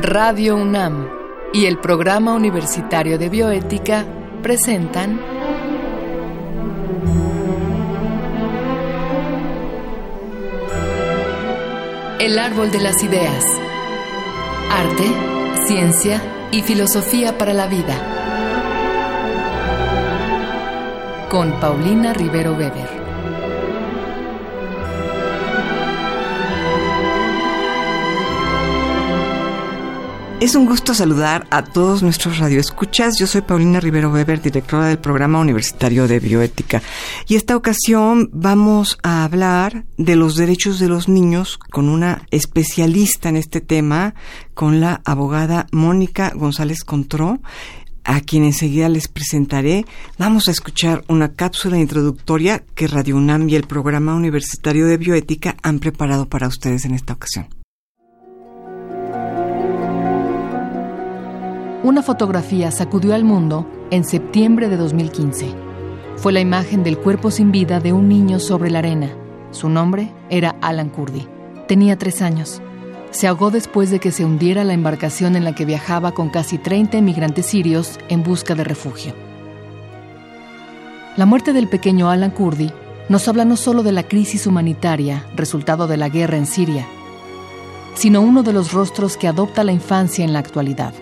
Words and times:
Radio 0.00 0.56
UNAM 0.56 1.08
y 1.52 1.66
el 1.66 1.78
Programa 1.78 2.34
Universitario 2.34 3.18
de 3.18 3.28
Bioética 3.28 4.04
presentan 4.42 5.20
El 12.18 12.36
Árbol 12.36 12.72
de 12.72 12.80
las 12.80 13.00
Ideas. 13.04 13.44
Arte, 14.70 15.04
ciencia 15.66 16.20
y 16.50 16.62
filosofía 16.62 17.38
para 17.38 17.52
la 17.52 17.68
vida. 17.68 17.94
Con 21.28 21.52
Paulina 21.60 22.12
Rivero 22.12 22.54
Weber. 22.54 23.01
Es 30.42 30.56
un 30.56 30.66
gusto 30.66 30.92
saludar 30.92 31.46
a 31.50 31.62
todos 31.62 32.02
nuestros 32.02 32.38
radioescuchas. 32.38 33.16
Yo 33.16 33.28
soy 33.28 33.42
Paulina 33.42 33.78
Rivero 33.78 34.10
Weber, 34.10 34.42
directora 34.42 34.88
del 34.88 34.98
Programa 34.98 35.38
Universitario 35.38 36.08
de 36.08 36.18
Bioética. 36.18 36.82
Y 37.28 37.36
esta 37.36 37.54
ocasión 37.54 38.28
vamos 38.32 38.98
a 39.04 39.22
hablar 39.22 39.84
de 39.98 40.16
los 40.16 40.34
derechos 40.34 40.80
de 40.80 40.88
los 40.88 41.08
niños 41.08 41.58
con 41.70 41.88
una 41.88 42.26
especialista 42.32 43.28
en 43.28 43.36
este 43.36 43.60
tema, 43.60 44.16
con 44.52 44.80
la 44.80 45.00
abogada 45.04 45.68
Mónica 45.70 46.32
González 46.34 46.82
Contró 46.82 47.38
a 48.02 48.20
quien 48.20 48.42
enseguida 48.42 48.88
les 48.88 49.06
presentaré, 49.06 49.86
vamos 50.18 50.48
a 50.48 50.50
escuchar 50.50 51.04
una 51.06 51.34
cápsula 51.34 51.78
introductoria 51.78 52.64
que 52.74 52.88
Radio 52.88 53.16
UNAM 53.16 53.48
y 53.48 53.54
el 53.54 53.68
Programa 53.68 54.16
Universitario 54.16 54.88
de 54.88 54.96
Bioética 54.96 55.54
han 55.62 55.78
preparado 55.78 56.26
para 56.28 56.48
ustedes 56.48 56.84
en 56.84 56.94
esta 56.94 57.12
ocasión. 57.12 57.61
Una 61.84 62.00
fotografía 62.00 62.70
sacudió 62.70 63.12
al 63.12 63.24
mundo 63.24 63.66
en 63.90 64.04
septiembre 64.04 64.68
de 64.68 64.76
2015. 64.76 65.52
Fue 66.14 66.32
la 66.32 66.38
imagen 66.38 66.84
del 66.84 66.96
cuerpo 66.96 67.32
sin 67.32 67.50
vida 67.50 67.80
de 67.80 67.92
un 67.92 68.08
niño 68.08 68.38
sobre 68.38 68.70
la 68.70 68.78
arena. 68.78 69.10
Su 69.50 69.68
nombre 69.68 70.12
era 70.30 70.54
Alan 70.60 70.90
Kurdi. 70.90 71.26
Tenía 71.66 71.98
tres 71.98 72.22
años. 72.22 72.62
Se 73.10 73.26
ahogó 73.26 73.50
después 73.50 73.90
de 73.90 73.98
que 73.98 74.12
se 74.12 74.24
hundiera 74.24 74.62
la 74.62 74.74
embarcación 74.74 75.34
en 75.34 75.42
la 75.42 75.56
que 75.56 75.64
viajaba 75.64 76.12
con 76.12 76.30
casi 76.30 76.56
30 76.56 76.98
emigrantes 76.98 77.46
sirios 77.46 77.98
en 78.08 78.22
busca 78.22 78.54
de 78.54 78.62
refugio. 78.62 79.14
La 81.16 81.26
muerte 81.26 81.52
del 81.52 81.66
pequeño 81.66 82.10
Alan 82.10 82.30
Kurdi 82.30 82.70
nos 83.08 83.26
habla 83.26 83.44
no 83.44 83.56
solo 83.56 83.82
de 83.82 83.90
la 83.90 84.04
crisis 84.04 84.46
humanitaria 84.46 85.26
resultado 85.34 85.88
de 85.88 85.96
la 85.96 86.08
guerra 86.08 86.36
en 86.36 86.46
Siria, 86.46 86.86
sino 87.94 88.20
uno 88.20 88.44
de 88.44 88.52
los 88.52 88.72
rostros 88.72 89.16
que 89.16 89.26
adopta 89.26 89.64
la 89.64 89.72
infancia 89.72 90.24
en 90.24 90.32
la 90.32 90.38
actualidad 90.38 90.94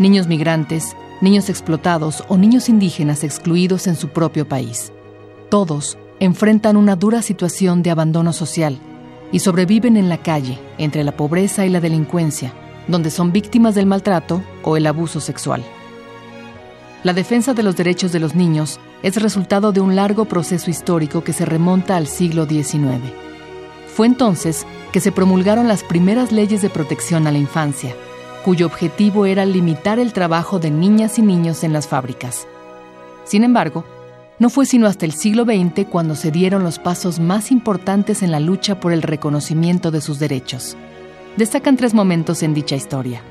niños 0.00 0.26
migrantes, 0.26 0.96
niños 1.20 1.50
explotados 1.50 2.24
o 2.28 2.38
niños 2.38 2.70
indígenas 2.70 3.22
excluidos 3.22 3.86
en 3.86 3.96
su 3.96 4.08
propio 4.08 4.48
país. 4.48 4.92
Todos 5.50 5.98
enfrentan 6.20 6.76
una 6.76 6.96
dura 6.96 7.20
situación 7.20 7.82
de 7.82 7.90
abandono 7.90 8.32
social 8.32 8.78
y 9.30 9.40
sobreviven 9.40 9.98
en 9.98 10.08
la 10.08 10.16
calle, 10.16 10.58
entre 10.78 11.04
la 11.04 11.12
pobreza 11.12 11.66
y 11.66 11.68
la 11.68 11.80
delincuencia, 11.80 12.52
donde 12.88 13.10
son 13.10 13.30
víctimas 13.30 13.74
del 13.74 13.86
maltrato 13.86 14.42
o 14.62 14.78
el 14.78 14.86
abuso 14.86 15.20
sexual. 15.20 15.62
La 17.04 17.12
defensa 17.12 17.52
de 17.52 17.62
los 17.62 17.76
derechos 17.76 18.10
de 18.10 18.20
los 18.20 18.34
niños 18.34 18.80
es 19.02 19.20
resultado 19.22 19.72
de 19.72 19.80
un 19.80 19.96
largo 19.96 20.24
proceso 20.24 20.70
histórico 20.70 21.22
que 21.22 21.34
se 21.34 21.44
remonta 21.44 21.96
al 21.96 22.06
siglo 22.06 22.46
XIX. 22.46 23.00
Fue 23.94 24.06
entonces 24.06 24.66
que 24.92 25.00
se 25.00 25.12
promulgaron 25.12 25.68
las 25.68 25.82
primeras 25.84 26.32
leyes 26.32 26.62
de 26.62 26.70
protección 26.70 27.26
a 27.26 27.32
la 27.32 27.38
infancia, 27.38 27.94
cuyo 28.44 28.66
objetivo 28.66 29.26
era 29.26 29.44
limitar 29.44 29.98
el 29.98 30.12
trabajo 30.12 30.58
de 30.58 30.70
niñas 30.70 31.18
y 31.18 31.22
niños 31.22 31.64
en 31.64 31.72
las 31.72 31.86
fábricas. 31.86 32.46
Sin 33.24 33.44
embargo, 33.44 33.84
no 34.38 34.48
fue 34.48 34.64
sino 34.64 34.86
hasta 34.86 35.04
el 35.04 35.12
siglo 35.12 35.44
XX 35.44 35.86
cuando 35.88 36.14
se 36.14 36.30
dieron 36.30 36.62
los 36.62 36.78
pasos 36.78 37.20
más 37.20 37.52
importantes 37.52 38.22
en 38.22 38.30
la 38.30 38.40
lucha 38.40 38.80
por 38.80 38.92
el 38.92 39.02
reconocimiento 39.02 39.90
de 39.90 40.00
sus 40.00 40.18
derechos. 40.18 40.76
Destacan 41.36 41.76
tres 41.76 41.94
momentos 41.94 42.42
en 42.42 42.54
dicha 42.54 42.74
historia. 42.74 43.22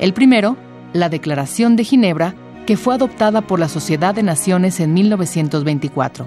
El 0.00 0.14
primero, 0.14 0.56
la 0.92 1.08
Declaración 1.08 1.76
de 1.76 1.84
Ginebra, 1.84 2.34
que 2.66 2.76
fue 2.76 2.94
adoptada 2.94 3.42
por 3.42 3.60
la 3.60 3.68
Sociedad 3.68 4.14
de 4.14 4.22
Naciones 4.22 4.80
en 4.80 4.94
1924. 4.94 6.26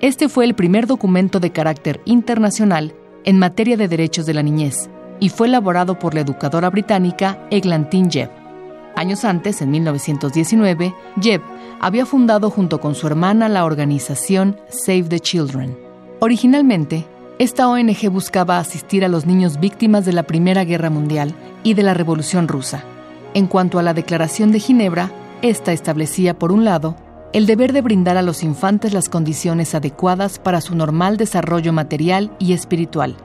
Este 0.00 0.28
fue 0.28 0.44
el 0.44 0.54
primer 0.54 0.86
documento 0.86 1.40
de 1.40 1.50
carácter 1.50 2.00
internacional 2.04 2.94
en 3.24 3.38
materia 3.38 3.76
de 3.76 3.88
derechos 3.88 4.26
de 4.26 4.34
la 4.34 4.42
niñez, 4.42 4.88
y 5.20 5.28
fue 5.28 5.48
elaborado 5.48 5.98
por 5.98 6.14
la 6.14 6.20
educadora 6.20 6.70
británica 6.70 7.38
Eglantine 7.50 8.10
Jebb. 8.10 8.30
Años 8.96 9.24
antes, 9.24 9.60
en 9.60 9.70
1919, 9.70 10.94
Jebb 11.20 11.42
había 11.80 12.06
fundado 12.06 12.50
junto 12.50 12.80
con 12.80 12.94
su 12.94 13.06
hermana 13.06 13.48
la 13.48 13.64
organización 13.64 14.58
Save 14.68 15.04
the 15.04 15.20
Children. 15.20 15.76
Originalmente, 16.20 17.06
esta 17.38 17.68
ONG 17.68 18.08
buscaba 18.10 18.58
asistir 18.58 19.04
a 19.04 19.08
los 19.08 19.26
niños 19.26 19.60
víctimas 19.60 20.06
de 20.06 20.14
la 20.14 20.22
Primera 20.22 20.64
Guerra 20.64 20.88
Mundial 20.88 21.34
y 21.62 21.74
de 21.74 21.82
la 21.82 21.92
Revolución 21.92 22.48
Rusa. 22.48 22.82
En 23.34 23.46
cuanto 23.46 23.78
a 23.78 23.82
la 23.82 23.92
Declaración 23.92 24.50
de 24.50 24.60
Ginebra, 24.60 25.10
esta 25.42 25.72
establecía, 25.72 26.38
por 26.38 26.50
un 26.50 26.64
lado, 26.64 26.96
el 27.34 27.44
deber 27.44 27.74
de 27.74 27.82
brindar 27.82 28.16
a 28.16 28.22
los 28.22 28.42
infantes 28.42 28.94
las 28.94 29.10
condiciones 29.10 29.74
adecuadas 29.74 30.38
para 30.38 30.62
su 30.62 30.74
normal 30.74 31.18
desarrollo 31.18 31.74
material 31.74 32.34
y 32.38 32.54
espiritual. 32.54 33.16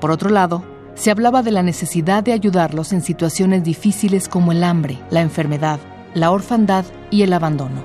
Por 0.00 0.10
otro 0.10 0.30
lado, 0.30 0.64
se 0.94 1.10
hablaba 1.10 1.42
de 1.42 1.50
la 1.50 1.62
necesidad 1.62 2.22
de 2.22 2.32
ayudarlos 2.32 2.92
en 2.92 3.02
situaciones 3.02 3.64
difíciles 3.64 4.28
como 4.28 4.52
el 4.52 4.62
hambre, 4.62 4.98
la 5.10 5.20
enfermedad, 5.20 5.80
la 6.14 6.30
orfandad 6.30 6.84
y 7.10 7.22
el 7.22 7.32
abandono. 7.32 7.84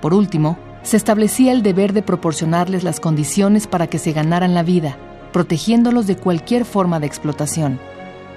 Por 0.00 0.14
último, 0.14 0.58
se 0.82 0.96
establecía 0.96 1.52
el 1.52 1.62
deber 1.62 1.92
de 1.92 2.02
proporcionarles 2.02 2.84
las 2.84 3.00
condiciones 3.00 3.66
para 3.66 3.88
que 3.88 3.98
se 3.98 4.12
ganaran 4.12 4.54
la 4.54 4.62
vida, 4.62 4.96
protegiéndolos 5.32 6.06
de 6.06 6.16
cualquier 6.16 6.64
forma 6.64 7.00
de 7.00 7.06
explotación. 7.06 7.80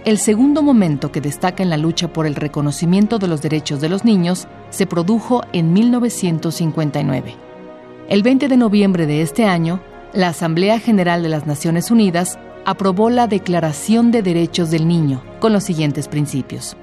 El 0.05 0.17
segundo 0.17 0.63
momento 0.63 1.11
que 1.11 1.21
destaca 1.21 1.61
en 1.61 1.69
la 1.69 1.77
lucha 1.77 2.07
por 2.07 2.25
el 2.25 2.35
reconocimiento 2.35 3.19
de 3.19 3.27
los 3.27 3.41
derechos 3.41 3.81
de 3.81 3.89
los 3.89 4.05
niños 4.05 4.47
se 4.69 4.87
produjo 4.87 5.43
en 5.51 5.73
1959. 5.73 7.35
El 8.07 8.23
20 8.23 8.47
de 8.47 8.57
noviembre 8.57 9.05
de 9.05 9.21
este 9.21 9.45
año, 9.45 9.81
la 10.13 10.29
Asamblea 10.29 10.79
General 10.79 11.21
de 11.21 11.29
las 11.29 11.45
Naciones 11.45 11.91
Unidas 11.91 12.39
aprobó 12.65 13.09
la 13.09 13.27
Declaración 13.27 14.11
de 14.11 14.21
Derechos 14.21 14.71
del 14.71 14.87
Niño 14.87 15.21
con 15.39 15.53
los 15.53 15.63
siguientes 15.63 16.07
principios. 16.07 16.75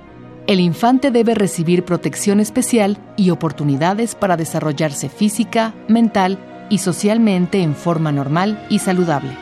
El 0.46 0.60
infante 0.60 1.10
debe 1.10 1.34
recibir 1.34 1.84
protección 1.84 2.38
especial 2.38 2.98
y 3.16 3.30
oportunidades 3.30 4.14
para 4.14 4.36
desarrollarse 4.36 5.08
física, 5.08 5.74
mental 5.88 6.38
y 6.70 6.78
socialmente 6.78 7.62
en 7.62 7.74
forma 7.74 8.12
normal 8.12 8.64
y 8.70 8.78
saludable. 8.78 9.36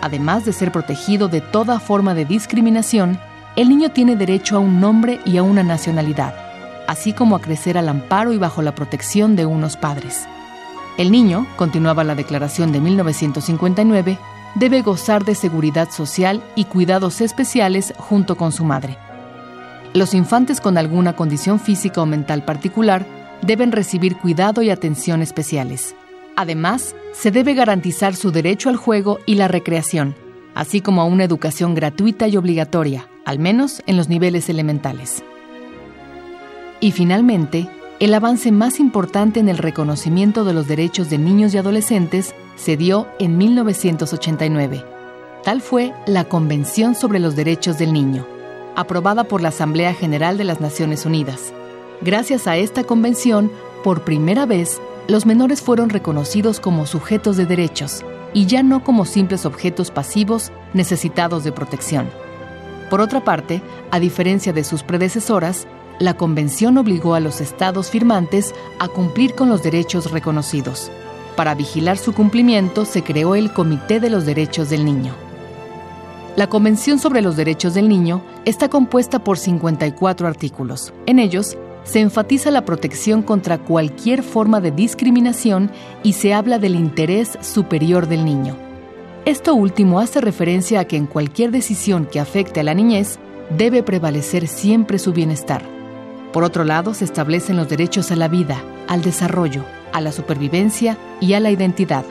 Además 0.00 0.44
de 0.44 0.52
ser 0.52 0.72
protegido 0.72 1.28
de 1.28 1.40
toda 1.40 1.78
forma 1.78 2.14
de 2.14 2.24
discriminación, 2.24 3.18
el 3.54 3.68
niño 3.68 3.90
tiene 3.90 4.16
derecho 4.16 4.56
a 4.56 4.60
un 4.60 4.80
nombre 4.80 5.20
y 5.24 5.36
a 5.36 5.42
una 5.42 5.62
nacionalidad, 5.62 6.34
así 6.88 7.12
como 7.12 7.36
a 7.36 7.40
crecer 7.40 7.78
al 7.78 7.88
amparo 7.88 8.32
y 8.32 8.38
bajo 8.38 8.62
la 8.62 8.74
protección 8.74 9.36
de 9.36 9.46
unos 9.46 9.76
padres. 9.76 10.26
El 10.98 11.10
niño, 11.10 11.46
continuaba 11.56 12.02
la 12.02 12.14
declaración 12.14 12.72
de 12.72 12.80
1959, 12.80 14.18
debe 14.54 14.82
gozar 14.82 15.24
de 15.24 15.34
seguridad 15.34 15.90
social 15.90 16.42
y 16.54 16.64
cuidados 16.64 17.20
especiales 17.20 17.94
junto 17.96 18.36
con 18.36 18.52
su 18.52 18.64
madre. 18.64 18.96
Los 19.94 20.14
infantes 20.14 20.60
con 20.60 20.78
alguna 20.78 21.14
condición 21.14 21.60
física 21.60 22.00
o 22.02 22.06
mental 22.06 22.44
particular 22.44 23.06
deben 23.42 23.72
recibir 23.72 24.16
cuidado 24.16 24.62
y 24.62 24.70
atención 24.70 25.22
especiales. 25.22 25.94
Además, 26.36 26.94
se 27.12 27.30
debe 27.30 27.54
garantizar 27.54 28.16
su 28.16 28.30
derecho 28.30 28.68
al 28.68 28.76
juego 28.76 29.18
y 29.26 29.34
la 29.34 29.48
recreación, 29.48 30.14
así 30.54 30.80
como 30.80 31.02
a 31.02 31.04
una 31.04 31.24
educación 31.24 31.74
gratuita 31.74 32.26
y 32.28 32.36
obligatoria, 32.36 33.08
al 33.24 33.38
menos 33.38 33.82
en 33.86 33.96
los 33.96 34.08
niveles 34.08 34.48
elementales. 34.48 35.22
Y 36.80 36.92
finalmente, 36.92 37.68
el 38.00 38.14
avance 38.14 38.50
más 38.50 38.80
importante 38.80 39.40
en 39.40 39.48
el 39.48 39.58
reconocimiento 39.58 40.44
de 40.44 40.54
los 40.54 40.66
derechos 40.66 41.10
de 41.10 41.18
niños 41.18 41.54
y 41.54 41.58
adolescentes 41.58 42.34
se 42.56 42.76
dio 42.76 43.06
en 43.18 43.38
1989. 43.38 44.84
Tal 45.44 45.60
fue 45.60 45.92
la 46.06 46.24
Convención 46.24 46.94
sobre 46.94 47.18
los 47.18 47.34
Derechos 47.34 47.78
del 47.78 47.92
Niño, 47.92 48.26
aprobada 48.76 49.24
por 49.24 49.40
la 49.40 49.48
Asamblea 49.48 49.94
General 49.94 50.38
de 50.38 50.44
las 50.44 50.60
Naciones 50.60 51.04
Unidas. 51.04 51.52
Gracias 52.00 52.46
a 52.46 52.56
esta 52.56 52.84
convención, 52.84 53.50
por 53.82 54.02
primera 54.02 54.46
vez, 54.46 54.80
los 55.08 55.26
menores 55.26 55.60
fueron 55.60 55.90
reconocidos 55.90 56.60
como 56.60 56.86
sujetos 56.86 57.36
de 57.36 57.46
derechos 57.46 58.04
y 58.32 58.46
ya 58.46 58.62
no 58.62 58.84
como 58.84 59.04
simples 59.04 59.44
objetos 59.44 59.90
pasivos 59.90 60.52
necesitados 60.74 61.44
de 61.44 61.52
protección. 61.52 62.08
Por 62.88 63.00
otra 63.00 63.24
parte, 63.24 63.62
a 63.90 63.98
diferencia 63.98 64.52
de 64.52 64.64
sus 64.64 64.82
predecesoras, 64.82 65.66
la 65.98 66.14
Convención 66.14 66.78
obligó 66.78 67.14
a 67.14 67.20
los 67.20 67.40
estados 67.40 67.90
firmantes 67.90 68.54
a 68.78 68.88
cumplir 68.88 69.34
con 69.34 69.48
los 69.48 69.62
derechos 69.62 70.10
reconocidos. 70.10 70.90
Para 71.36 71.54
vigilar 71.54 71.96
su 71.96 72.12
cumplimiento 72.12 72.84
se 72.84 73.02
creó 73.02 73.34
el 73.34 73.52
Comité 73.52 74.00
de 74.00 74.10
los 74.10 74.26
Derechos 74.26 74.68
del 74.68 74.84
Niño. 74.84 75.14
La 76.36 76.46
Convención 76.46 76.98
sobre 76.98 77.22
los 77.22 77.36
Derechos 77.36 77.74
del 77.74 77.88
Niño 77.88 78.22
está 78.44 78.68
compuesta 78.68 79.24
por 79.24 79.38
54 79.38 80.28
artículos. 80.28 80.92
En 81.06 81.18
ellos 81.18 81.56
se 81.84 82.00
enfatiza 82.00 82.50
la 82.50 82.64
protección 82.64 83.22
contra 83.22 83.58
cualquier 83.58 84.22
forma 84.22 84.60
de 84.60 84.70
discriminación 84.70 85.70
y 86.02 86.12
se 86.12 86.34
habla 86.34 86.58
del 86.58 86.74
interés 86.74 87.38
superior 87.40 88.08
del 88.08 88.24
niño. 88.24 88.56
Esto 89.24 89.54
último 89.54 90.00
hace 90.00 90.20
referencia 90.20 90.80
a 90.80 90.84
que 90.84 90.96
en 90.96 91.06
cualquier 91.06 91.50
decisión 91.50 92.06
que 92.06 92.20
afecte 92.20 92.60
a 92.60 92.64
la 92.64 92.74
niñez 92.74 93.18
debe 93.56 93.82
prevalecer 93.82 94.48
siempre 94.48 94.98
su 94.98 95.12
bienestar. 95.12 95.62
Por 96.32 96.44
otro 96.44 96.64
lado, 96.64 96.94
se 96.94 97.04
establecen 97.04 97.56
los 97.56 97.68
derechos 97.68 98.10
a 98.10 98.16
la 98.16 98.28
vida, 98.28 98.62
al 98.88 99.02
desarrollo, 99.02 99.64
a 99.92 100.00
la 100.00 100.12
supervivencia 100.12 100.98
y 101.20 101.34
a 101.34 101.40
la 101.40 101.50
identidad 101.50 102.04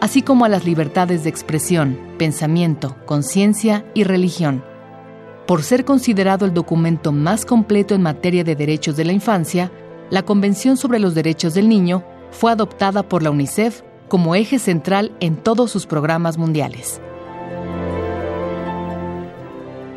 así 0.00 0.22
como 0.22 0.44
a 0.44 0.48
las 0.48 0.64
libertades 0.64 1.24
de 1.24 1.30
expresión, 1.30 1.98
pensamiento, 2.18 2.96
conciencia 3.04 3.84
y 3.94 4.04
religión. 4.04 4.64
Por 5.46 5.62
ser 5.62 5.84
considerado 5.84 6.44
el 6.44 6.54
documento 6.54 7.10
más 7.10 7.46
completo 7.46 7.94
en 7.94 8.02
materia 8.02 8.44
de 8.44 8.54
derechos 8.54 8.96
de 8.96 9.04
la 9.04 9.12
infancia, 9.12 9.72
la 10.10 10.22
Convención 10.22 10.76
sobre 10.76 10.98
los 10.98 11.14
Derechos 11.14 11.54
del 11.54 11.68
Niño 11.68 12.04
fue 12.30 12.52
adoptada 12.52 13.02
por 13.02 13.22
la 13.22 13.30
UNICEF 13.30 13.82
como 14.08 14.34
eje 14.34 14.58
central 14.58 15.12
en 15.20 15.36
todos 15.36 15.70
sus 15.70 15.86
programas 15.86 16.38
mundiales. 16.38 17.00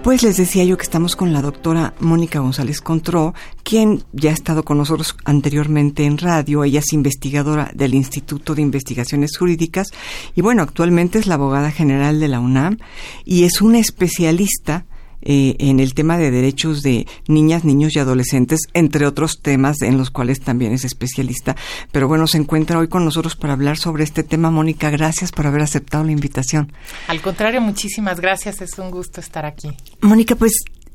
Pues 0.04 0.24
les 0.24 0.36
decía 0.36 0.64
yo 0.64 0.78
que 0.78 0.84
estamos 0.84 1.16
con 1.16 1.32
la 1.32 1.44
doctora 1.44 1.94
Mónica 2.00 2.40
González 2.40 2.82
Contró, 2.82 3.36
quien 3.62 4.04
ya 4.14 4.32
ha 4.32 4.34
estado 4.34 4.66
con 4.66 4.80
nosotros 4.80 5.16
anteriormente 5.26 6.06
en 6.06 6.18
radio. 6.18 6.64
Ella 6.64 6.80
es 6.80 6.92
investigadora 6.92 7.70
del 7.76 7.94
Instituto 7.94 8.56
de 8.56 8.64
Investigaciones 8.64 9.38
Jurídicas 9.38 9.90
y 10.36 10.42
bueno, 10.42 10.64
actualmente 10.64 11.20
es 11.20 11.28
la 11.28 11.36
abogada 11.36 11.70
general 11.70 12.20
de 12.20 12.28
la 12.30 12.40
UNAM 12.40 12.80
y 13.26 13.44
es 13.44 13.62
una 13.62 13.78
especialista 13.78 14.86
eh, 15.22 15.56
en 15.60 15.80
el 15.80 15.94
tema 15.94 16.18
de 16.18 16.32
derechos 16.32 16.82
de 16.82 17.08
niñas, 17.28 17.64
niños 17.64 17.96
y 17.96 18.00
adolescentes, 18.00 18.62
entre 18.74 19.06
otros 19.06 19.42
temas 19.42 19.82
en 19.82 19.98
los 19.98 20.10
cuales 20.10 20.40
también 20.40 20.74
es 20.74 20.86
especialista. 20.86 21.56
Pero 21.92 22.08
bueno, 22.08 22.28
se 22.28 22.38
encuentra 22.38 22.80
hoy 22.80 22.88
con 22.88 23.06
nosotros 23.06 23.36
para 23.36 23.54
hablar 23.54 23.78
sobre 23.78 24.04
este 24.04 24.24
tema. 24.24 24.52
Mónica, 24.52 24.90
gracias 24.90 25.32
por 25.32 25.48
haber 25.48 25.62
aceptado 25.62 26.04
la 26.04 26.12
invitación. 26.12 26.72
Al 27.08 27.22
contrario, 27.22 27.62
muchísimas 27.62 28.20
gracias. 28.20 28.62
Es 28.62 28.78
un 28.80 28.92
gusto 28.92 29.20
estar 29.20 29.46
aquí. 29.46 29.70
Mónica, 30.02 30.36
pues 30.36 30.54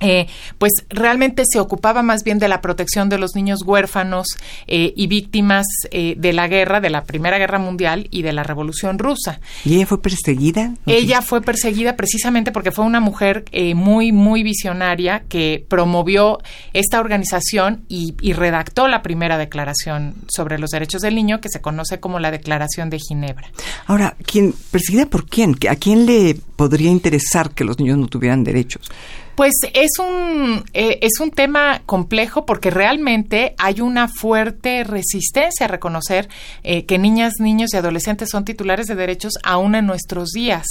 eh, 0.00 0.26
pues 0.58 0.72
realmente 0.88 1.44
se 1.46 1.60
ocupaba 1.60 2.02
más 2.02 2.22
bien 2.22 2.38
de 2.38 2.48
la 2.48 2.60
protección 2.60 3.08
de 3.08 3.18
los 3.18 3.34
niños 3.34 3.60
huérfanos 3.64 4.26
eh, 4.66 4.92
y 4.96 5.06
víctimas 5.06 5.66
eh, 5.90 6.14
de 6.16 6.32
la 6.32 6.48
guerra, 6.48 6.80
de 6.80 6.90
la 6.90 7.04
Primera 7.04 7.38
Guerra 7.38 7.58
Mundial 7.58 8.08
y 8.10 8.22
de 8.22 8.32
la 8.32 8.42
Revolución 8.42 8.98
Rusa. 8.98 9.40
¿Y 9.64 9.76
ella 9.76 9.86
fue 9.86 10.00
perseguida? 10.00 10.74
Ella 10.86 11.22
fue 11.22 11.42
perseguida 11.42 11.96
precisamente 11.96 12.52
porque 12.52 12.72
fue 12.72 12.84
una 12.84 13.00
mujer 13.00 13.44
muy, 13.74 14.12
muy 14.12 14.42
visionaria 14.42 15.24
que 15.28 15.64
promovió 15.68 16.38
esta 16.72 17.00
organización 17.00 17.84
y, 17.88 18.14
y, 18.20 18.32
redactó 18.32 18.88
la 18.88 19.02
primera 19.02 19.38
declaración 19.38 20.14
sobre 20.28 20.58
los 20.58 20.70
derechos 20.70 21.02
del 21.02 21.14
niño 21.14 21.40
que 21.40 21.48
se 21.48 21.60
conoce 21.60 22.00
como 22.00 22.18
la 22.20 22.30
Declaración 22.30 22.90
de 22.90 22.98
Ginebra. 22.98 23.50
Ahora, 23.86 24.16
¿quién, 24.24 24.54
¿perseguida 24.70 25.06
por 25.06 25.26
quién? 25.26 25.56
¿A 25.68 25.76
quién 25.76 26.06
le 26.06 26.36
podría 26.56 26.90
interesar 26.90 27.50
que 27.50 27.64
los 27.64 27.78
niños 27.78 27.98
no 27.98 28.06
tuvieran 28.06 28.44
derechos? 28.44 28.90
Pues 29.38 29.52
es 29.72 30.00
un, 30.00 30.64
eh, 30.74 30.98
es 31.00 31.20
un 31.20 31.30
tema 31.30 31.82
complejo 31.86 32.44
porque 32.44 32.70
realmente 32.70 33.54
hay 33.56 33.80
una 33.80 34.08
fuerte 34.08 34.82
resistencia 34.82 35.66
a 35.66 35.68
reconocer 35.68 36.28
eh, 36.64 36.86
que 36.86 36.98
niñas, 36.98 37.34
niños 37.38 37.72
y 37.72 37.76
adolescentes 37.76 38.30
son 38.30 38.44
titulares 38.44 38.88
de 38.88 38.96
derechos 38.96 39.34
aún 39.44 39.76
en 39.76 39.86
nuestros 39.86 40.30
días. 40.30 40.66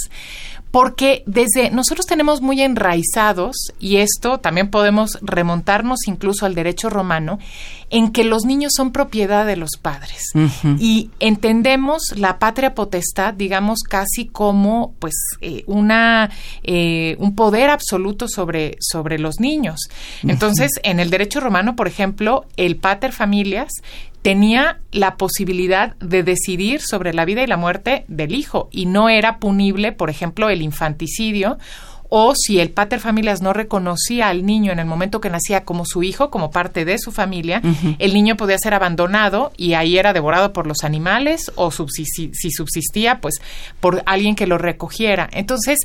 Porque 0.70 1.22
desde 1.24 1.70
nosotros 1.70 2.04
tenemos 2.04 2.42
muy 2.42 2.60
enraizados, 2.60 3.56
y 3.80 3.96
esto 3.96 4.36
también 4.36 4.68
podemos 4.68 5.18
remontarnos 5.22 6.00
incluso 6.06 6.44
al 6.44 6.54
derecho 6.54 6.90
romano, 6.90 7.38
en 7.90 8.12
que 8.12 8.24
los 8.24 8.44
niños 8.44 8.72
son 8.76 8.92
propiedad 8.92 9.46
de 9.46 9.56
los 9.56 9.70
padres. 9.80 10.32
Y 10.78 11.10
entendemos 11.20 12.02
la 12.16 12.38
patria 12.38 12.74
potestad, 12.74 13.34
digamos, 13.34 13.80
casi 13.80 14.26
como 14.26 14.94
pues 14.98 15.14
eh, 15.40 15.64
una 15.66 16.30
eh, 16.62 17.16
un 17.18 17.34
poder 17.34 17.70
absoluto 17.70 18.28
sobre, 18.28 18.76
sobre 18.80 19.18
los 19.18 19.40
niños. 19.40 19.80
Entonces, 20.22 20.72
en 20.82 21.00
el 21.00 21.10
derecho 21.10 21.40
romano, 21.40 21.76
por 21.76 21.88
ejemplo, 21.88 22.44
el 22.56 22.76
pater 22.76 23.12
familias 23.12 23.72
tenía 24.22 24.80
la 24.90 25.16
posibilidad 25.16 25.96
de 25.96 26.22
decidir 26.22 26.80
sobre 26.82 27.14
la 27.14 27.24
vida 27.24 27.42
y 27.42 27.46
la 27.46 27.56
muerte 27.56 28.04
del 28.08 28.34
hijo 28.34 28.68
y 28.70 28.86
no 28.86 29.08
era 29.08 29.38
punible, 29.38 29.92
por 29.92 30.10
ejemplo, 30.10 30.50
el 30.50 30.60
infanticidio 30.60 31.58
o 32.08 32.34
si 32.34 32.58
el 32.58 32.70
pater 32.70 33.00
familias 33.00 33.42
no 33.42 33.52
reconocía 33.52 34.28
al 34.28 34.46
niño 34.46 34.72
en 34.72 34.78
el 34.78 34.86
momento 34.86 35.20
que 35.20 35.30
nacía 35.30 35.64
como 35.64 35.84
su 35.84 36.02
hijo, 36.02 36.30
como 36.30 36.50
parte 36.50 36.84
de 36.84 36.98
su 36.98 37.12
familia, 37.12 37.60
el 37.98 38.14
niño 38.14 38.36
podía 38.36 38.58
ser 38.58 38.74
abandonado 38.74 39.52
y 39.56 39.74
ahí 39.74 39.98
era 39.98 40.12
devorado 40.12 40.52
por 40.52 40.66
los 40.66 40.84
animales 40.84 41.52
o 41.54 41.70
si 41.70 42.50
subsistía, 42.50 43.20
pues 43.20 43.34
por 43.80 44.02
alguien 44.06 44.36
que 44.36 44.46
lo 44.46 44.58
recogiera. 44.58 45.28
Entonces, 45.32 45.80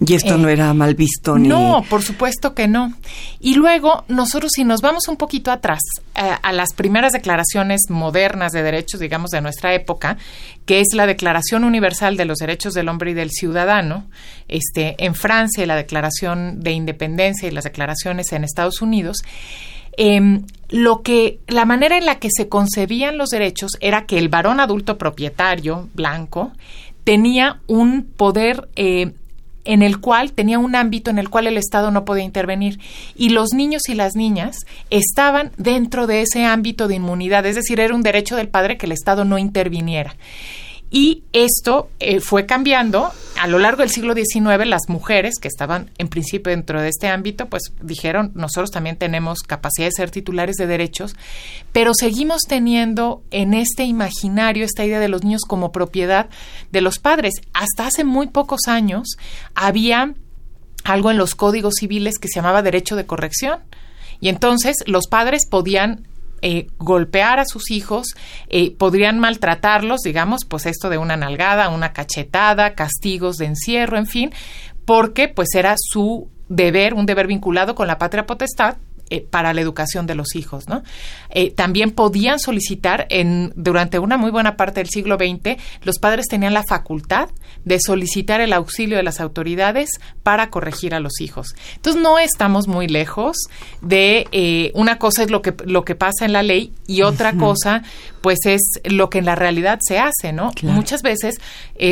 y 0.00 0.14
esto 0.14 0.38
no 0.38 0.48
eh, 0.48 0.54
era 0.54 0.72
mal 0.74 0.94
visto 0.94 1.38
ni... 1.38 1.48
No, 1.48 1.84
por 1.88 2.02
supuesto 2.02 2.54
que 2.54 2.66
no. 2.66 2.92
Y 3.40 3.54
luego, 3.54 4.04
nosotros 4.08 4.52
si 4.54 4.64
nos 4.64 4.80
vamos 4.80 5.06
un 5.08 5.16
poquito 5.16 5.50
atrás, 5.50 5.80
eh, 6.14 6.30
a 6.42 6.52
las 6.52 6.72
primeras 6.74 7.12
declaraciones 7.12 7.82
modernas 7.88 8.52
de 8.52 8.62
derechos, 8.62 9.00
digamos, 9.00 9.30
de 9.30 9.40
nuestra 9.40 9.74
época, 9.74 10.16
que 10.64 10.80
es 10.80 10.88
la 10.94 11.06
Declaración 11.06 11.64
Universal 11.64 12.16
de 12.16 12.24
los 12.24 12.38
Derechos 12.38 12.74
del 12.74 12.88
Hombre 12.88 13.10
y 13.10 13.14
del 13.14 13.30
Ciudadano, 13.30 14.06
este, 14.48 14.96
en 14.98 15.14
Francia, 15.14 15.66
la 15.66 15.76
Declaración 15.76 16.60
de 16.60 16.72
Independencia 16.72 17.48
y 17.48 17.52
las 17.52 17.64
declaraciones 17.64 18.32
en 18.32 18.44
Estados 18.44 18.82
Unidos, 18.82 19.18
em, 19.98 20.46
lo 20.68 21.02
que 21.02 21.38
la 21.48 21.66
manera 21.66 21.98
en 21.98 22.06
la 22.06 22.18
que 22.18 22.28
se 22.34 22.48
concebían 22.48 23.18
los 23.18 23.28
derechos 23.28 23.72
era 23.80 24.06
que 24.06 24.18
el 24.18 24.30
varón 24.30 24.58
adulto 24.58 24.96
propietario 24.96 25.90
blanco 25.94 26.52
tenía 27.04 27.60
un 27.66 28.04
poder 28.04 28.68
eh, 28.76 29.12
en 29.64 29.82
el 29.82 30.00
cual 30.00 30.32
tenía 30.32 30.58
un 30.58 30.74
ámbito 30.74 31.10
en 31.10 31.18
el 31.18 31.28
cual 31.28 31.46
el 31.46 31.56
Estado 31.56 31.90
no 31.90 32.04
podía 32.04 32.24
intervenir 32.24 32.78
y 33.14 33.30
los 33.30 33.52
niños 33.52 33.88
y 33.88 33.94
las 33.94 34.14
niñas 34.14 34.56
estaban 34.90 35.52
dentro 35.56 36.06
de 36.06 36.22
ese 36.22 36.44
ámbito 36.44 36.88
de 36.88 36.96
inmunidad, 36.96 37.46
es 37.46 37.56
decir, 37.56 37.80
era 37.80 37.94
un 37.94 38.02
derecho 38.02 38.36
del 38.36 38.48
padre 38.48 38.76
que 38.76 38.86
el 38.86 38.92
Estado 38.92 39.24
no 39.24 39.38
interviniera. 39.38 40.14
Y 40.94 41.24
esto 41.32 41.88
eh, 42.00 42.20
fue 42.20 42.44
cambiando. 42.44 43.10
A 43.40 43.46
lo 43.46 43.58
largo 43.58 43.80
del 43.80 43.88
siglo 43.88 44.14
XIX, 44.14 44.66
las 44.66 44.82
mujeres 44.88 45.36
que 45.40 45.48
estaban 45.48 45.90
en 45.96 46.08
principio 46.08 46.50
dentro 46.50 46.82
de 46.82 46.90
este 46.90 47.08
ámbito, 47.08 47.46
pues 47.46 47.72
dijeron, 47.80 48.30
nosotros 48.34 48.70
también 48.70 48.96
tenemos 48.98 49.38
capacidad 49.40 49.86
de 49.86 49.92
ser 49.92 50.10
titulares 50.10 50.56
de 50.56 50.66
derechos, 50.66 51.16
pero 51.72 51.92
seguimos 51.94 52.42
teniendo 52.46 53.22
en 53.30 53.54
este 53.54 53.84
imaginario 53.84 54.66
esta 54.66 54.84
idea 54.84 55.00
de 55.00 55.08
los 55.08 55.24
niños 55.24 55.40
como 55.48 55.72
propiedad 55.72 56.28
de 56.70 56.82
los 56.82 56.98
padres. 56.98 57.32
Hasta 57.54 57.86
hace 57.86 58.04
muy 58.04 58.26
pocos 58.26 58.68
años 58.68 59.16
había 59.54 60.12
algo 60.84 61.10
en 61.10 61.16
los 61.16 61.34
códigos 61.34 61.76
civiles 61.80 62.18
que 62.18 62.28
se 62.28 62.36
llamaba 62.36 62.60
derecho 62.62 62.96
de 62.96 63.06
corrección. 63.06 63.60
Y 64.20 64.28
entonces 64.28 64.76
los 64.86 65.06
padres 65.08 65.46
podían 65.48 66.06
eh, 66.42 66.66
golpear 66.78 67.38
a 67.38 67.44
sus 67.44 67.70
hijos, 67.70 68.08
eh, 68.48 68.74
podrían 68.76 69.18
maltratarlos, 69.18 70.00
digamos, 70.00 70.44
pues 70.44 70.66
esto 70.66 70.90
de 70.90 70.98
una 70.98 71.16
nalgada, 71.16 71.68
una 71.68 71.92
cachetada, 71.92 72.74
castigos 72.74 73.36
de 73.36 73.46
encierro, 73.46 73.96
en 73.96 74.06
fin, 74.06 74.32
porque 74.84 75.28
pues 75.28 75.54
era 75.54 75.76
su 75.78 76.28
deber, 76.48 76.94
un 76.94 77.06
deber 77.06 77.26
vinculado 77.26 77.74
con 77.74 77.86
la 77.86 77.98
patria 77.98 78.26
potestad, 78.26 78.76
eh, 79.12 79.26
para 79.28 79.52
la 79.52 79.60
educación 79.60 80.06
de 80.06 80.14
los 80.14 80.34
hijos, 80.36 80.70
¿no? 80.70 80.82
Eh, 81.28 81.50
también 81.50 81.90
podían 81.90 82.38
solicitar 82.38 83.06
en 83.10 83.52
durante 83.56 83.98
una 83.98 84.16
muy 84.16 84.30
buena 84.30 84.56
parte 84.56 84.80
del 84.80 84.88
siglo 84.88 85.16
XX 85.16 85.60
los 85.82 85.98
padres 85.98 86.28
tenían 86.28 86.54
la 86.54 86.62
facultad 86.62 87.28
de 87.66 87.78
solicitar 87.78 88.40
el 88.40 88.54
auxilio 88.54 88.96
de 88.96 89.02
las 89.02 89.20
autoridades 89.20 89.90
para 90.22 90.48
corregir 90.48 90.94
a 90.94 91.00
los 91.00 91.20
hijos. 91.20 91.48
Entonces 91.76 92.00
no 92.00 92.18
estamos 92.18 92.68
muy 92.68 92.88
lejos 92.88 93.36
de 93.82 94.28
eh, 94.32 94.70
una 94.72 94.96
cosa 94.96 95.24
es 95.24 95.30
lo 95.30 95.42
que 95.42 95.54
lo 95.66 95.84
que 95.84 95.94
pasa 95.94 96.24
en 96.24 96.32
la 96.32 96.42
ley 96.42 96.72
y 96.86 97.02
otra 97.02 97.34
cosa 97.34 97.82
pues 98.22 98.38
es 98.46 98.62
lo 98.84 99.10
que 99.10 99.18
en 99.18 99.26
la 99.26 99.34
realidad 99.34 99.78
se 99.82 99.98
hace, 99.98 100.32
¿no? 100.32 100.52
Muchas 100.62 101.02
veces 101.02 101.38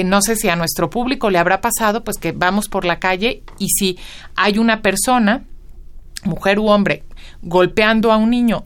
no 0.07 0.23
sé 0.23 0.37
si 0.37 0.49
a 0.49 0.57
nuestro 0.57 0.89
público 0.89 1.29
le 1.29 1.37
habrá 1.37 1.61
pasado 1.61 2.03
pues 2.03 2.17
que 2.17 2.33
vamos 2.33 2.69
por 2.69 2.87
la 2.87 2.99
calle 2.99 3.43
y 3.59 3.69
si 3.69 3.99
hay 4.37 4.57
una 4.57 4.81
persona 4.81 5.45
mujer 6.25 6.59
u 6.59 6.69
hombre 6.69 7.05
golpeando 7.43 8.13
a 8.13 8.17
un 8.17 8.31
niño 8.31 8.65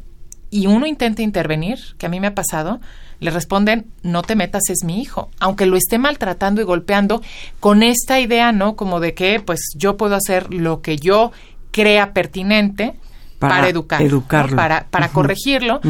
y 0.50 0.68
uno 0.68 0.86
intenta 0.86 1.22
intervenir, 1.22 1.80
que 1.98 2.06
a 2.06 2.08
mí 2.08 2.20
me 2.20 2.28
ha 2.28 2.34
pasado, 2.34 2.80
le 3.18 3.30
responden, 3.30 3.86
no 4.02 4.22
te 4.22 4.36
metas, 4.36 4.62
es 4.68 4.84
mi 4.84 5.00
hijo, 5.00 5.30
aunque 5.40 5.66
lo 5.66 5.76
esté 5.76 5.98
maltratando 5.98 6.60
y 6.60 6.64
golpeando, 6.64 7.22
con 7.58 7.82
esta 7.82 8.20
idea, 8.20 8.52
¿no? 8.52 8.76
Como 8.76 9.00
de 9.00 9.14
que, 9.14 9.40
pues, 9.40 9.60
yo 9.74 9.96
puedo 9.96 10.14
hacer 10.14 10.54
lo 10.54 10.80
que 10.80 10.96
yo 10.96 11.32
crea 11.72 12.12
pertinente 12.12 12.94
para, 13.40 13.68
educar, 13.68 14.00
educarlo. 14.00 14.54
para, 14.54 14.86
para 14.90 15.08
corregirlo, 15.08 15.80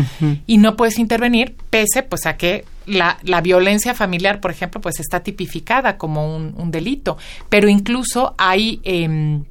y 0.47 0.57
no 0.57 0.77
puedes 0.77 0.99
intervenir, 0.99 1.57
pese, 1.69 2.03
pues, 2.03 2.25
a 2.25 2.39
que 2.39 2.65
la, 2.87 3.19
la, 3.23 3.43
violencia 3.43 3.93
familiar, 3.93 4.41
por 4.41 4.51
ejemplo, 4.51 4.81
pues, 4.81 4.99
está 4.99 5.21
tipificada 5.21 5.99
como 5.99 6.35
un, 6.35 6.55
un 6.57 6.71
delito, 6.71 7.19
pero 7.51 7.69
incluso 7.69 8.35
hay... 8.39 8.81
Eh, 8.85 9.43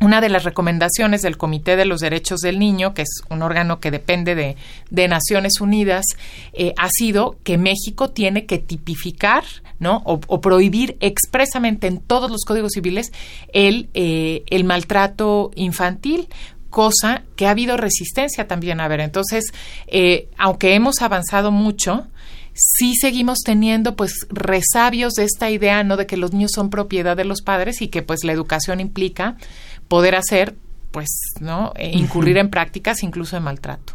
una 0.00 0.20
de 0.20 0.28
las 0.28 0.44
recomendaciones 0.44 1.22
del 1.22 1.36
Comité 1.36 1.76
de 1.76 1.84
los 1.84 2.00
Derechos 2.00 2.40
del 2.40 2.58
Niño, 2.58 2.94
que 2.94 3.02
es 3.02 3.22
un 3.30 3.42
órgano 3.42 3.78
que 3.78 3.90
depende 3.90 4.34
de, 4.34 4.56
de 4.90 5.08
Naciones 5.08 5.60
Unidas, 5.60 6.04
eh, 6.52 6.74
ha 6.76 6.88
sido 6.88 7.36
que 7.44 7.58
México 7.58 8.10
tiene 8.10 8.46
que 8.46 8.58
tipificar 8.58 9.44
¿no? 9.78 10.00
O, 10.04 10.40
prohibir 10.40 10.96
expresamente 11.00 11.88
en 11.88 11.98
todos 11.98 12.30
los 12.30 12.44
códigos 12.44 12.70
civiles 12.72 13.12
el, 13.52 13.88
eh, 13.94 14.44
el 14.48 14.62
maltrato 14.62 15.50
infantil 15.56 16.28
cosa 16.70 17.22
que 17.36 17.46
ha 17.46 17.50
habido 17.50 17.76
resistencia 17.76 18.48
también 18.48 18.80
a 18.80 18.88
ver. 18.88 19.00
Entonces, 19.00 19.52
eh, 19.88 20.28
aunque 20.38 20.74
hemos 20.74 21.02
avanzado 21.02 21.50
mucho, 21.50 22.06
sí 22.54 22.94
seguimos 22.94 23.38
teniendo 23.44 23.96
pues 23.96 24.26
resabios 24.30 25.14
de 25.14 25.24
esta 25.24 25.50
idea, 25.50 25.84
¿no? 25.84 25.96
De 25.96 26.06
que 26.06 26.16
los 26.16 26.32
niños 26.32 26.52
son 26.54 26.70
propiedad 26.70 27.16
de 27.16 27.24
los 27.24 27.42
padres 27.42 27.82
y 27.82 27.88
que 27.88 28.02
pues 28.02 28.24
la 28.24 28.32
educación 28.32 28.80
implica 28.80 29.36
poder 29.92 30.14
hacer 30.14 30.56
pues, 30.90 31.10
¿no? 31.38 31.74
E 31.76 31.90
incurrir 31.90 32.38
en 32.38 32.48
prácticas 32.48 33.02
incluso 33.02 33.36
de 33.36 33.40
maltrato. 33.40 33.92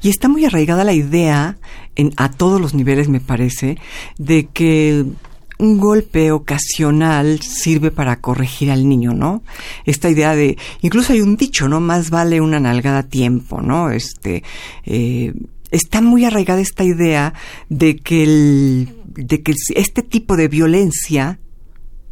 Y 0.00 0.10
está 0.10 0.28
muy 0.28 0.44
arraigada 0.44 0.84
la 0.84 0.92
idea, 0.92 1.58
en, 1.96 2.12
a 2.16 2.30
todos 2.30 2.60
los 2.60 2.72
niveles 2.72 3.08
me 3.08 3.18
parece, 3.18 3.78
de 4.16 4.46
que 4.46 5.04
un 5.58 5.78
golpe 5.78 6.30
ocasional 6.30 7.40
sirve 7.40 7.90
para 7.90 8.20
corregir 8.20 8.70
al 8.70 8.88
niño, 8.88 9.12
¿no? 9.12 9.42
Esta 9.86 10.08
idea 10.08 10.36
de, 10.36 10.56
incluso 10.82 11.12
hay 11.12 11.20
un 11.20 11.36
dicho, 11.36 11.66
¿no? 11.66 11.80
Más 11.80 12.10
vale 12.10 12.40
una 12.40 12.60
nalgada 12.60 12.98
a 12.98 13.08
tiempo, 13.08 13.60
¿no? 13.60 13.90
Este, 13.90 14.44
eh, 14.86 15.34
está 15.72 16.00
muy 16.00 16.26
arraigada 16.26 16.60
esta 16.60 16.84
idea 16.84 17.34
de 17.68 17.96
que 17.96 18.22
el, 18.22 18.94
de 19.16 19.42
que 19.42 19.52
este 19.74 20.02
tipo 20.02 20.36
de 20.36 20.46
violencia 20.46 21.40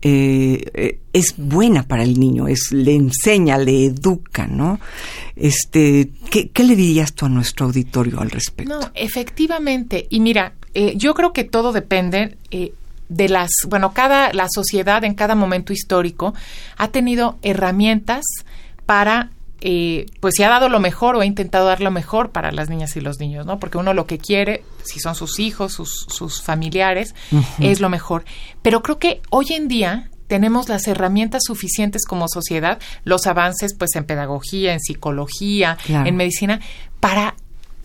eh, 0.02 0.62
eh, 0.74 1.00
es 1.12 1.34
buena 1.36 1.82
para 1.84 2.02
el 2.02 2.20
niño, 2.20 2.48
es, 2.48 2.70
le 2.72 2.94
enseña, 2.94 3.58
le 3.58 3.86
educa, 3.86 4.46
¿no? 4.46 4.78
Este, 5.34 6.10
¿qué, 6.30 6.64
le 6.64 6.76
dirías 6.76 7.14
tú 7.14 7.26
a 7.26 7.28
nuestro 7.28 7.66
auditorio 7.66 8.20
al 8.20 8.30
respecto? 8.30 8.78
No, 8.78 8.90
efectivamente. 8.94 10.06
Y 10.10 10.20
mira, 10.20 10.52
eh, 10.74 10.94
yo 10.96 11.14
creo 11.14 11.32
que 11.32 11.44
todo 11.44 11.72
depende 11.72 12.36
de 13.08 13.28
las, 13.28 13.50
bueno, 13.68 13.92
cada, 13.92 14.32
la 14.32 14.48
sociedad 14.48 15.02
en 15.04 15.14
cada 15.14 15.34
momento 15.34 15.72
histórico 15.72 16.34
ha 16.76 16.88
tenido 16.88 17.38
herramientas 17.42 18.24
para 18.84 19.30
eh, 19.60 20.06
pues 20.20 20.34
se 20.36 20.44
ha 20.44 20.48
dado 20.48 20.68
lo 20.68 20.80
mejor 20.80 21.16
o 21.16 21.20
ha 21.20 21.26
intentado 21.26 21.66
dar 21.66 21.80
lo 21.80 21.90
mejor 21.90 22.30
para 22.30 22.52
las 22.52 22.68
niñas 22.68 22.96
y 22.96 23.00
los 23.00 23.18
niños, 23.18 23.46
¿no? 23.46 23.58
Porque 23.58 23.78
uno 23.78 23.94
lo 23.94 24.06
que 24.06 24.18
quiere, 24.18 24.62
si 24.84 25.00
son 25.00 25.14
sus 25.14 25.38
hijos, 25.38 25.72
sus, 25.72 26.06
sus 26.08 26.42
familiares, 26.42 27.14
es 27.58 27.80
lo 27.80 27.88
mejor. 27.88 28.24
Pero 28.62 28.82
creo 28.82 28.98
que 28.98 29.22
hoy 29.30 29.46
en 29.50 29.68
día 29.68 30.10
tenemos 30.26 30.68
las 30.68 30.86
herramientas 30.88 31.42
suficientes 31.46 32.04
como 32.06 32.26
sociedad, 32.28 32.78
los 33.04 33.26
avances 33.26 33.74
pues 33.78 33.94
en 33.94 34.04
pedagogía, 34.04 34.72
en 34.72 34.80
psicología, 34.80 35.78
en 35.88 36.16
medicina, 36.16 36.60
para 37.00 37.34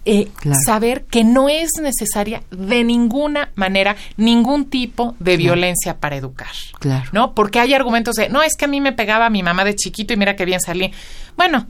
eh, 0.06 0.30
saber 0.66 1.04
que 1.06 1.24
no 1.24 1.48
es 1.48 1.70
necesaria 1.82 2.42
de 2.50 2.84
ninguna 2.84 3.52
manera 3.56 3.96
ningún 4.18 4.66
tipo 4.70 5.16
de 5.20 5.38
violencia 5.38 5.98
para 5.98 6.16
educar. 6.16 6.52
Claro. 6.80 7.10
¿No? 7.12 7.34
Porque 7.36 7.60
hay 7.60 7.74
argumentos 7.74 8.16
de, 8.16 8.30
no, 8.30 8.42
es 8.42 8.56
que 8.56 8.66
a 8.66 8.68
mí 8.68 8.82
me 8.82 8.94
pegaba 8.94 9.30
mi 9.30 9.44
mamá 9.44 9.64
de 9.64 9.76
chiquito 9.76 10.14
y 10.14 10.18
mira 10.18 10.36
qué 10.36 10.46
bien 10.46 10.60
salí. 10.60 10.92
Bueno, 11.38 11.68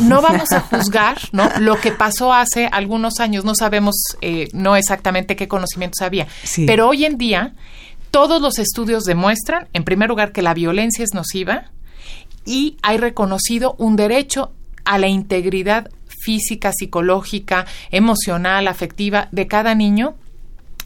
no 0.00 0.22
vamos 0.22 0.52
a 0.52 0.60
juzgar 0.60 1.18
¿no? 1.32 1.50
lo 1.58 1.80
que 1.80 1.92
pasó 1.92 2.32
hace 2.32 2.68
algunos 2.70 3.18
años, 3.20 3.44
no 3.44 3.54
sabemos 3.54 3.94
eh, 4.20 4.48
no 4.52 4.76
exactamente 4.76 5.36
qué 5.36 5.48
conocimientos 5.48 6.02
había, 6.02 6.26
pero 6.66 6.88
hoy 6.88 7.04
en 7.04 7.18
día 7.18 7.54
todos 8.10 8.42
los 8.42 8.58
estudios 8.58 9.04
demuestran, 9.04 9.68
en 9.72 9.84
primer 9.84 10.08
lugar, 10.08 10.32
que 10.32 10.42
la 10.42 10.52
violencia 10.52 11.04
es 11.04 11.14
nociva 11.14 11.70
y 12.44 12.76
hay 12.82 12.98
reconocido 12.98 13.74
un 13.78 13.96
derecho 13.96 14.52
a 14.84 14.98
la 14.98 15.08
integridad 15.08 15.88
física, 16.22 16.72
psicológica, 16.72 17.66
emocional, 17.90 18.68
afectiva 18.68 19.28
de 19.32 19.46
cada 19.46 19.74
niño 19.74 20.14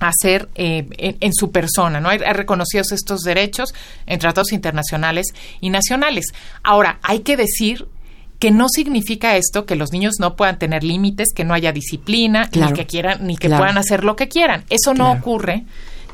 a 0.00 0.10
ser 0.12 0.48
eh, 0.54 0.86
en, 0.98 1.32
su 1.32 1.50
persona, 1.50 2.00
¿no? 2.00 2.08
Hay, 2.08 2.18
reconocidos 2.18 2.92
estos 2.92 3.20
derechos 3.20 3.74
en 4.06 4.18
tratados 4.18 4.52
internacionales 4.52 5.28
y 5.60 5.70
nacionales. 5.70 6.26
Ahora, 6.62 6.98
hay 7.02 7.20
que 7.20 7.36
decir 7.36 7.86
que 8.38 8.50
no 8.50 8.66
significa 8.68 9.36
esto 9.36 9.64
que 9.64 9.76
los 9.76 9.92
niños 9.92 10.14
no 10.18 10.36
puedan 10.36 10.58
tener 10.58 10.84
límites, 10.84 11.28
que 11.34 11.44
no 11.44 11.54
haya 11.54 11.72
disciplina, 11.72 12.50
ni 12.52 12.72
que 12.72 12.86
quieran, 12.86 13.26
ni 13.26 13.36
que 13.36 13.48
puedan 13.48 13.78
hacer 13.78 14.04
lo 14.04 14.16
que 14.16 14.28
quieran. 14.28 14.64
Eso 14.68 14.92
no 14.94 15.12
ocurre 15.12 15.64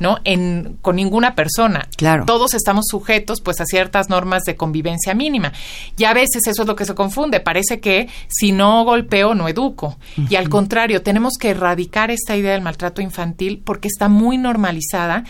¿no? 0.01 0.17
En, 0.25 0.77
con 0.81 0.97
ninguna 0.97 1.35
persona. 1.35 1.87
Claro. 1.95 2.25
Todos 2.25 2.53
estamos 2.53 2.85
sujetos, 2.89 3.39
pues, 3.39 3.61
a 3.61 3.65
ciertas 3.65 4.09
normas 4.09 4.43
de 4.43 4.55
convivencia 4.55 5.13
mínima. 5.13 5.53
Y 5.95 6.03
a 6.03 6.13
veces 6.13 6.47
eso 6.47 6.63
es 6.63 6.67
lo 6.67 6.75
que 6.75 6.85
se 6.85 6.95
confunde. 6.95 7.39
Parece 7.39 7.79
que 7.79 8.09
si 8.27 8.51
no 8.51 8.83
golpeo, 8.83 9.35
no 9.35 9.47
educo. 9.47 9.97
Y 10.29 10.35
al 10.35 10.49
contrario, 10.49 11.03
tenemos 11.03 11.33
que 11.39 11.51
erradicar 11.51 12.11
esta 12.11 12.35
idea 12.35 12.53
del 12.53 12.61
maltrato 12.61 13.01
infantil 13.01 13.61
porque 13.63 13.87
está 13.87 14.09
muy 14.09 14.37
normalizada. 14.37 15.23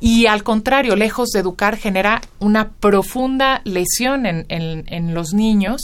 Y 0.00 0.26
al 0.26 0.42
contrario, 0.44 0.94
lejos 0.94 1.30
de 1.30 1.40
educar, 1.40 1.76
genera 1.76 2.20
una 2.38 2.70
profunda 2.70 3.62
lesión 3.64 4.26
en, 4.26 4.46
en, 4.48 4.84
en 4.88 5.14
los 5.14 5.32
niños 5.32 5.80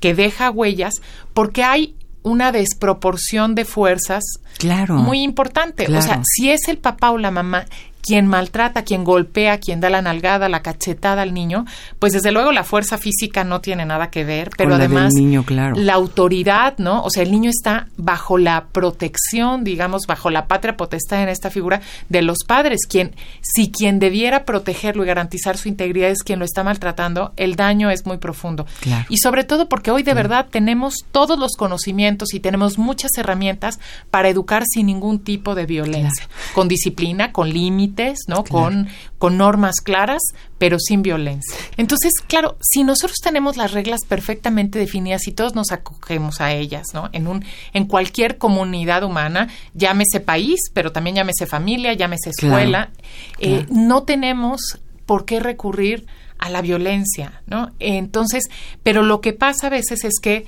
que 0.00 0.14
deja 0.14 0.50
huellas 0.50 0.94
porque 1.34 1.64
hay 1.64 1.95
una 2.26 2.50
desproporción 2.50 3.54
de 3.54 3.64
fuerzas 3.64 4.24
claro, 4.58 4.96
muy 4.96 5.22
importante. 5.22 5.86
O 5.96 6.02
sea, 6.02 6.22
si 6.24 6.50
es 6.50 6.66
el 6.66 6.76
papá 6.76 7.12
o 7.12 7.18
la 7.18 7.30
mamá 7.30 7.66
quien 8.06 8.28
maltrata, 8.28 8.84
quien 8.84 9.02
golpea, 9.02 9.58
quien 9.58 9.80
da 9.80 9.90
la 9.90 10.00
nalgada, 10.00 10.48
la 10.48 10.62
cachetada 10.62 11.22
al 11.22 11.34
niño, 11.34 11.64
pues 11.98 12.12
desde 12.12 12.30
luego 12.30 12.52
la 12.52 12.62
fuerza 12.62 12.98
física 12.98 13.42
no 13.42 13.60
tiene 13.60 13.84
nada 13.84 14.10
que 14.10 14.24
ver, 14.24 14.50
pero 14.56 14.76
además 14.76 15.12
niño, 15.12 15.44
claro. 15.44 15.74
la 15.76 15.94
autoridad, 15.94 16.74
¿no? 16.78 17.02
O 17.02 17.10
sea, 17.10 17.24
el 17.24 17.32
niño 17.32 17.50
está 17.50 17.88
bajo 17.96 18.38
la 18.38 18.66
protección, 18.70 19.64
digamos, 19.64 20.02
bajo 20.06 20.30
la 20.30 20.46
patria 20.46 20.76
potestad 20.76 21.22
en 21.22 21.28
esta 21.28 21.50
figura 21.50 21.80
de 22.08 22.22
los 22.22 22.38
padres, 22.46 22.80
quien 22.88 23.12
si 23.42 23.72
quien 23.72 23.98
debiera 23.98 24.44
protegerlo 24.44 25.02
y 25.02 25.08
garantizar 25.08 25.56
su 25.56 25.68
integridad 25.68 26.10
es 26.10 26.22
quien 26.22 26.38
lo 26.38 26.44
está 26.44 26.62
maltratando, 26.62 27.32
el 27.36 27.56
daño 27.56 27.90
es 27.90 28.06
muy 28.06 28.18
profundo. 28.18 28.66
Y 29.08 29.18
sobre 29.18 29.42
todo 29.42 29.68
porque 29.68 29.90
hoy 29.90 30.04
de 30.04 30.14
verdad 30.14 30.46
tenemos 30.48 30.94
todos 31.10 31.38
los 31.38 31.56
conocimientos 31.56 32.34
y 32.34 32.40
tenemos 32.40 32.78
muchas 32.78 33.10
herramientas 33.18 33.80
para 34.12 34.28
educar 34.28 34.62
sin 34.64 34.86
ningún 34.86 35.18
tipo 35.18 35.56
de 35.56 35.66
violencia, 35.66 36.28
con 36.54 36.68
disciplina, 36.68 37.32
con 37.32 37.48
límites 37.48 37.95
límites, 37.96 38.20
¿no? 38.28 38.44
Con, 38.44 38.88
con 39.18 39.36
normas 39.36 39.76
claras, 39.82 40.22
pero 40.58 40.78
sin 40.78 41.02
violencia. 41.02 41.56
Entonces, 41.76 42.12
claro, 42.26 42.56
si 42.60 42.84
nosotros 42.84 43.18
tenemos 43.22 43.56
las 43.56 43.72
reglas 43.72 44.00
perfectamente 44.08 44.78
definidas 44.78 45.26
y 45.26 45.32
todos 45.32 45.54
nos 45.54 45.72
acogemos 45.72 46.40
a 46.40 46.52
ellas, 46.52 46.86
¿no? 46.94 47.08
En 47.12 47.26
un, 47.26 47.44
en 47.72 47.86
cualquier 47.86 48.38
comunidad 48.38 49.02
humana, 49.02 49.48
llámese 49.74 50.20
país, 50.20 50.60
pero 50.72 50.92
también 50.92 51.16
llámese 51.16 51.46
familia, 51.46 51.92
llámese 51.94 52.30
escuela, 52.30 52.90
eh, 53.38 53.66
no 53.70 54.02
tenemos 54.04 54.60
por 55.06 55.24
qué 55.24 55.40
recurrir 55.40 56.06
a 56.38 56.50
la 56.50 56.60
violencia, 56.60 57.42
¿no? 57.46 57.70
Entonces, 57.78 58.44
pero 58.82 59.02
lo 59.02 59.20
que 59.20 59.32
pasa 59.32 59.68
a 59.68 59.70
veces 59.70 60.04
es 60.04 60.14
que 60.20 60.46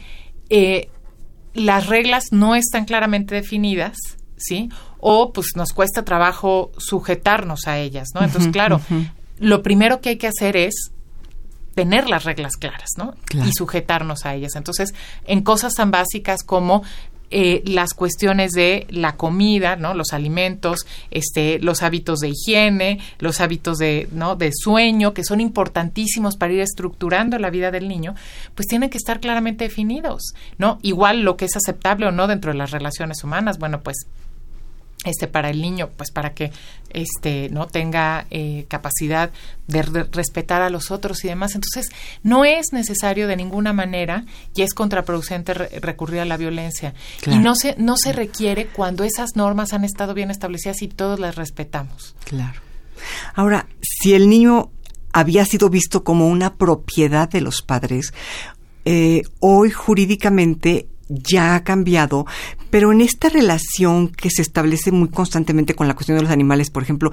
eh, 0.51 0.91
las 1.55 1.87
reglas 1.87 2.27
no 2.31 2.55
están 2.55 2.85
claramente 2.85 3.35
definidas, 3.35 3.97
¿sí? 4.37 4.69
O 5.01 5.33
pues 5.33 5.49
nos 5.55 5.73
cuesta 5.73 6.05
trabajo 6.05 6.73
sujetarnos 6.77 7.67
a 7.67 7.79
ellas, 7.79 8.09
¿no? 8.15 8.23
Entonces, 8.23 8.51
claro, 8.53 8.81
lo 9.39 9.63
primero 9.63 10.01
que 10.01 10.11
hay 10.11 10.17
que 10.17 10.27
hacer 10.27 10.57
es 10.57 10.91
tener 11.75 12.09
las 12.09 12.25
reglas 12.25 12.57
claras, 12.57 12.91
¿no? 12.97 13.15
Y 13.47 13.53
sujetarnos 13.53 14.27
a 14.27 14.35
ellas. 14.35 14.57
Entonces, 14.57 14.95
en 15.25 15.43
cosas 15.43 15.75
tan 15.75 15.93
básicas 15.93 16.43
como 16.43 16.83
eh, 17.31 17.63
las 17.67 17.93
cuestiones 17.93 18.53
de 18.53 18.87
la 18.89 19.17
comida, 19.17 19.77
¿no? 19.77 19.93
Los 19.93 20.15
alimentos, 20.15 20.87
este, 21.11 21.59
los 21.61 21.83
hábitos 21.83 22.21
de 22.21 22.31
higiene, 22.31 23.01
los 23.19 23.43
hábitos 23.43 23.77
de, 23.77 24.09
¿no? 24.13 24.35
De 24.35 24.51
sueño, 24.53 25.13
que 25.13 25.25
son 25.25 25.43
importantísimos 25.43 26.39
para 26.39 26.55
ir 26.55 26.61
estructurando 26.61 27.39
la 27.39 27.51
vida 27.51 27.71
del 27.71 27.87
niño, 27.87 28.15
pues 28.55 28.67
tienen 28.67 28.89
que 28.89 28.97
estar 28.97 29.21
claramente 29.21 29.65
definidos, 29.65 30.33
¿no? 30.57 30.79
Igual 30.81 31.21
lo 31.21 31.37
que 31.37 31.45
es 31.45 31.55
aceptable 31.55 32.07
o 32.07 32.13
no 32.13 32.29
dentro 32.29 32.51
de 32.53 32.57
las 32.57 32.71
relaciones 32.71 33.23
humanas, 33.23 33.59
bueno, 33.59 33.83
pues 33.83 34.07
este 35.05 35.29
para 35.29 35.51
el 35.51 35.63
niño 35.63 35.91
pues 35.97 36.11
para 36.11 36.35
que 36.35 36.53
este 36.91 37.49
no 37.51 37.67
tenga 37.67 38.27
eh, 38.31 38.67
capacidad 38.69 39.31
de 39.67 39.83
respetar 39.83 40.63
a 40.63 40.71
los 40.71 40.91
otros 40.91 41.25
y 41.25 41.29
demás. 41.29 41.55
Entonces 41.55 41.91
no 42.23 42.45
es 42.45 42.73
necesario 42.73 43.29
de 43.29 43.37
ninguna 43.37 43.73
manera 43.73 44.25
y 44.55 44.63
es 44.63 44.75
contraproducente 44.75 45.55
recurrir 45.55 46.21
a 46.21 46.25
la 46.25 46.37
violencia. 46.37 46.95
Y 47.27 47.39
no 47.39 47.55
se 47.55 47.77
no 47.79 47.97
se 47.97 48.13
requiere 48.13 48.67
cuando 48.67 49.05
esas 49.05 49.31
normas 49.37 49.73
han 49.73 49.85
estado 49.85 50.15
bien 50.15 50.31
establecidas 50.31 50.83
y 50.83 50.89
todos 50.89 51.21
las 51.21 51.37
respetamos. 51.37 52.15
Claro. 52.25 52.61
Ahora 53.35 53.69
si 53.81 54.15
el 54.15 54.29
niño 54.29 54.71
había 55.13 55.45
sido 55.45 55.71
visto 55.71 56.05
como 56.05 56.29
una 56.29 56.55
propiedad 56.55 57.29
de 57.29 57.41
los 57.41 57.63
padres 57.63 58.13
eh, 58.85 59.23
hoy 59.41 59.71
jurídicamente 59.71 60.89
ya 61.09 61.55
ha 61.55 61.63
cambiado, 61.65 62.27
pero 62.71 62.93
en 62.93 63.01
esta 63.01 63.29
relación 63.29 64.09
que 64.09 64.31
se 64.31 64.43
establece 64.43 64.93
muy 64.93 65.09
constantemente 65.09 65.75
con 65.75 65.89
la 65.89 65.95
cuestión 65.95 66.17
de 66.17 66.23
los 66.23 66.33
animales, 66.33 66.71
por 66.71 66.83
ejemplo, 66.83 67.13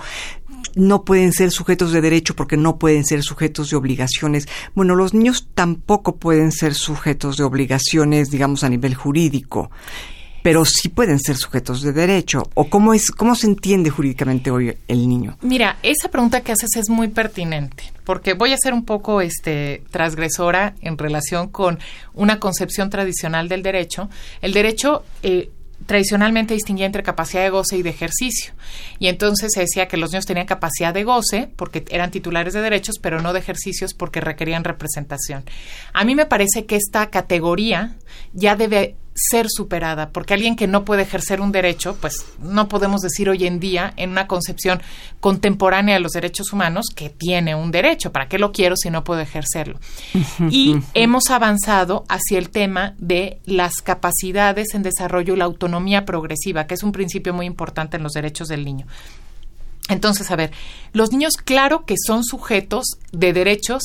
no 0.75 1.03
pueden 1.03 1.31
ser 1.31 1.51
sujetos 1.51 1.91
de 1.91 2.01
derecho 2.01 2.35
porque 2.35 2.57
no 2.57 2.77
pueden 2.77 3.05
ser 3.05 3.23
sujetos 3.23 3.69
de 3.69 3.77
obligaciones. 3.77 4.47
Bueno, 4.73 4.95
los 4.95 5.13
niños 5.13 5.47
tampoco 5.53 6.17
pueden 6.17 6.51
ser 6.51 6.73
sujetos 6.73 7.37
de 7.37 7.43
obligaciones, 7.43 8.29
digamos, 8.29 8.63
a 8.63 8.69
nivel 8.69 8.95
jurídico 8.95 9.71
pero 10.45 10.63
sí 10.63 10.89
pueden 10.89 11.19
ser 11.19 11.37
sujetos 11.37 11.81
de 11.81 11.91
derecho. 11.91 12.43
¿O 12.53 12.69
cómo, 12.69 12.93
es, 12.93 13.09
cómo 13.09 13.33
se 13.33 13.47
entiende 13.47 13.89
jurídicamente 13.89 14.51
hoy 14.51 14.77
el 14.87 15.09
niño? 15.09 15.39
Mira, 15.41 15.79
esa 15.81 16.11
pregunta 16.11 16.41
que 16.41 16.51
haces 16.51 16.69
es 16.75 16.87
muy 16.87 17.07
pertinente, 17.07 17.91
porque 18.03 18.35
voy 18.35 18.53
a 18.53 18.57
ser 18.57 18.75
un 18.75 18.85
poco 18.85 19.21
este, 19.21 19.81
transgresora 19.89 20.75
en 20.81 20.99
relación 20.99 21.47
con 21.47 21.79
una 22.13 22.39
concepción 22.39 22.91
tradicional 22.91 23.49
del 23.49 23.63
derecho. 23.63 24.07
El 24.39 24.53
derecho 24.53 25.03
eh, 25.23 25.49
tradicionalmente 25.87 26.53
distinguía 26.53 26.85
entre 26.85 27.01
capacidad 27.01 27.41
de 27.41 27.49
goce 27.49 27.77
y 27.77 27.81
de 27.81 27.89
ejercicio. 27.89 28.53
Y 28.99 29.07
entonces 29.07 29.49
se 29.51 29.61
decía 29.61 29.87
que 29.87 29.97
los 29.97 30.11
niños 30.11 30.27
tenían 30.27 30.45
capacidad 30.45 30.93
de 30.93 31.05
goce 31.05 31.49
porque 31.55 31.85
eran 31.89 32.11
titulares 32.11 32.53
de 32.53 32.61
derechos, 32.61 32.99
pero 33.01 33.19
no 33.19 33.33
de 33.33 33.39
ejercicios 33.39 33.95
porque 33.95 34.21
requerían 34.21 34.63
representación. 34.63 35.43
A 35.91 36.05
mí 36.05 36.13
me 36.13 36.27
parece 36.27 36.67
que 36.67 36.75
esta 36.75 37.09
categoría 37.09 37.95
ya 38.33 38.55
debe 38.55 38.95
ser 39.15 39.47
superada, 39.49 40.09
porque 40.09 40.33
alguien 40.33 40.57
que 40.57 40.67
no 40.67 40.83
puede 40.83 41.03
ejercer 41.03 41.39
un 41.39 41.53
derecho, 41.53 41.95
pues 42.01 42.25
no 42.39 42.67
podemos 42.67 42.99
decir 42.99 43.29
hoy 43.29 43.47
en 43.47 43.61
día, 43.61 43.93
en 43.95 44.09
una 44.09 44.27
concepción 44.27 44.81
contemporánea 45.21 45.95
de 45.95 46.01
los 46.01 46.11
derechos 46.11 46.51
humanos, 46.51 46.87
que 46.93 47.09
tiene 47.09 47.55
un 47.55 47.71
derecho. 47.71 48.11
¿Para 48.11 48.27
qué 48.27 48.37
lo 48.37 48.51
quiero 48.51 48.75
si 48.75 48.89
no 48.89 49.05
puedo 49.05 49.21
ejercerlo? 49.21 49.79
y 50.51 50.75
hemos 50.93 51.29
avanzado 51.29 52.03
hacia 52.09 52.37
el 52.37 52.49
tema 52.49 52.93
de 52.97 53.39
las 53.45 53.75
capacidades 53.75 54.73
en 54.73 54.83
desarrollo 54.83 55.33
y 55.33 55.37
la 55.37 55.45
autonomía 55.45 56.03
progresiva, 56.03 56.67
que 56.67 56.73
es 56.73 56.83
un 56.83 56.91
principio 56.91 57.33
muy 57.33 57.45
importante 57.45 57.95
en 57.95 58.03
los 58.03 58.11
derechos 58.11 58.49
del 58.49 58.65
niño. 58.65 58.85
Entonces, 59.87 60.29
a 60.29 60.35
ver, 60.35 60.51
los 60.91 61.11
niños, 61.11 61.37
claro 61.37 61.85
que 61.85 61.95
son 61.97 62.23
sujetos 62.25 62.97
de 63.13 63.31
derechos 63.31 63.83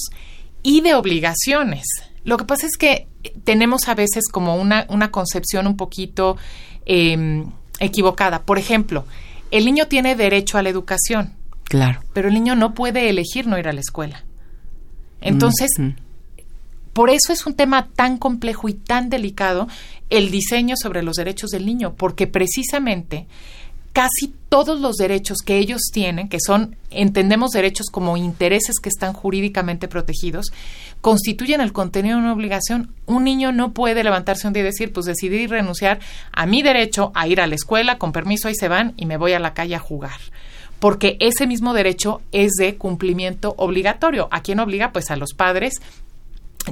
y 0.63 0.81
de 0.81 0.95
obligaciones. 0.95 1.85
Lo 2.25 2.37
que 2.37 2.45
pasa 2.45 2.67
es 2.67 2.77
que 2.77 3.09
tenemos 3.45 3.89
a 3.89 3.95
veces 3.95 4.29
como 4.31 4.57
una, 4.57 4.87
una 4.89 5.11
concepción 5.11 5.67
un 5.67 5.77
poquito 5.77 6.37
em, 6.85 7.47
equivocada. 7.79 8.43
Por 8.43 8.59
ejemplo, 8.59 9.05
el 9.51 9.65
niño 9.65 9.87
tiene 9.87 10.17
derecho 10.17 10.59
a 10.59 10.63
la 10.63 10.69
educación. 10.69 11.35
Claro. 11.65 12.01
Pero 12.13 12.29
el 12.29 12.35
niño 12.35 12.55
no 12.57 12.75
puede 12.75 13.09
elegir 13.09 13.47
no 13.47 13.59
ir 13.59 13.69
a 13.69 13.73
la 13.73 13.81
escuela. 13.81 14.25
Entonces, 15.21 15.71
por 16.93 17.11
eso 17.11 17.33
es 17.33 17.47
un 17.47 17.55
tema 17.55 17.89
tan 17.95 18.17
complejo 18.17 18.69
y 18.69 18.75
tan 18.75 19.11
delicado 19.11 19.69
el 20.09 20.31
diseño 20.31 20.77
sobre 20.77 21.03
los 21.03 21.17
derechos 21.17 21.51
del 21.51 21.67
niño, 21.67 21.95
porque 21.95 22.27
precisamente 22.27 23.27
casi 23.93 24.33
todos 24.49 24.81
los 24.81 24.97
derechos 24.97 25.39
que 25.45 25.59
ellos 25.59 25.83
tienen, 25.93 26.29
que 26.29 26.39
son, 26.45 26.77
entendemos 26.91 27.51
derechos 27.51 27.87
como 27.91 28.17
intereses 28.17 28.77
que 28.81 28.89
están 28.89 29.13
jurídicamente 29.13 29.89
protegidos, 29.89 30.47
constituyen 31.01 31.61
el 31.61 31.73
contenido 31.73 32.17
de 32.17 32.23
una 32.23 32.33
obligación. 32.33 32.93
Un 33.07 33.25
niño 33.25 33.53
no 33.53 33.73
puede 33.73 34.05
levantarse 34.05 34.47
un 34.47 34.53
día 34.53 34.63
y 34.63 34.67
decir, 34.67 34.93
pues 34.93 35.07
decidí 35.07 35.47
renunciar 35.47 36.01
a 36.33 36.47
mi 36.47 36.63
derecho 36.63 37.13
a 37.15 37.27
ir 37.27 37.41
a 37.41 37.47
la 37.47 37.55
escuela, 37.55 37.99
con 37.99 38.13
permiso 38.13 38.49
ahí 38.49 38.55
se 38.55 38.69
van 38.69 38.95
y 38.97 39.07
me 39.07 39.17
voy 39.17 39.33
a 39.33 39.41
la 39.41 39.55
calle 39.55 39.75
a 39.75 39.81
jugar. 39.81 40.21
Porque 40.79 41.17
ese 41.21 41.47
mismo 41.47 41.75
derecho 41.75 42.23
es 42.33 42.53
de 42.53 42.77
cumplimiento 42.77 43.55
obligatorio. 43.59 44.29
¿A 44.31 44.41
quién 44.41 44.61
obliga? 44.61 44.93
Pues 44.93 45.11
a 45.11 45.17
los 45.17 45.35
padres 45.35 45.75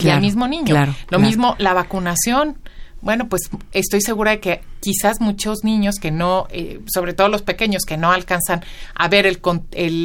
y 0.01 0.09
al 0.09 0.21
mismo 0.21 0.49
niño. 0.49 0.75
Lo 1.11 1.19
mismo 1.19 1.57
la 1.59 1.75
vacunación 1.75 2.57
bueno, 3.01 3.29
pues 3.29 3.43
estoy 3.73 4.01
segura 4.01 4.33
de 4.33 4.41
que 4.41 4.61
quizás 4.81 5.21
muchos 5.21 5.65
niños 5.65 5.97
que 6.01 6.11
no, 6.11 6.47
eh, 6.51 6.81
sobre 6.93 7.13
todo 7.13 7.29
los 7.29 7.43
pequeños 7.43 7.83
que 7.85 7.97
no 7.97 8.13
alcanzan 8.13 8.65
a 8.95 9.09
ver 9.09 9.27
el, 9.27 9.41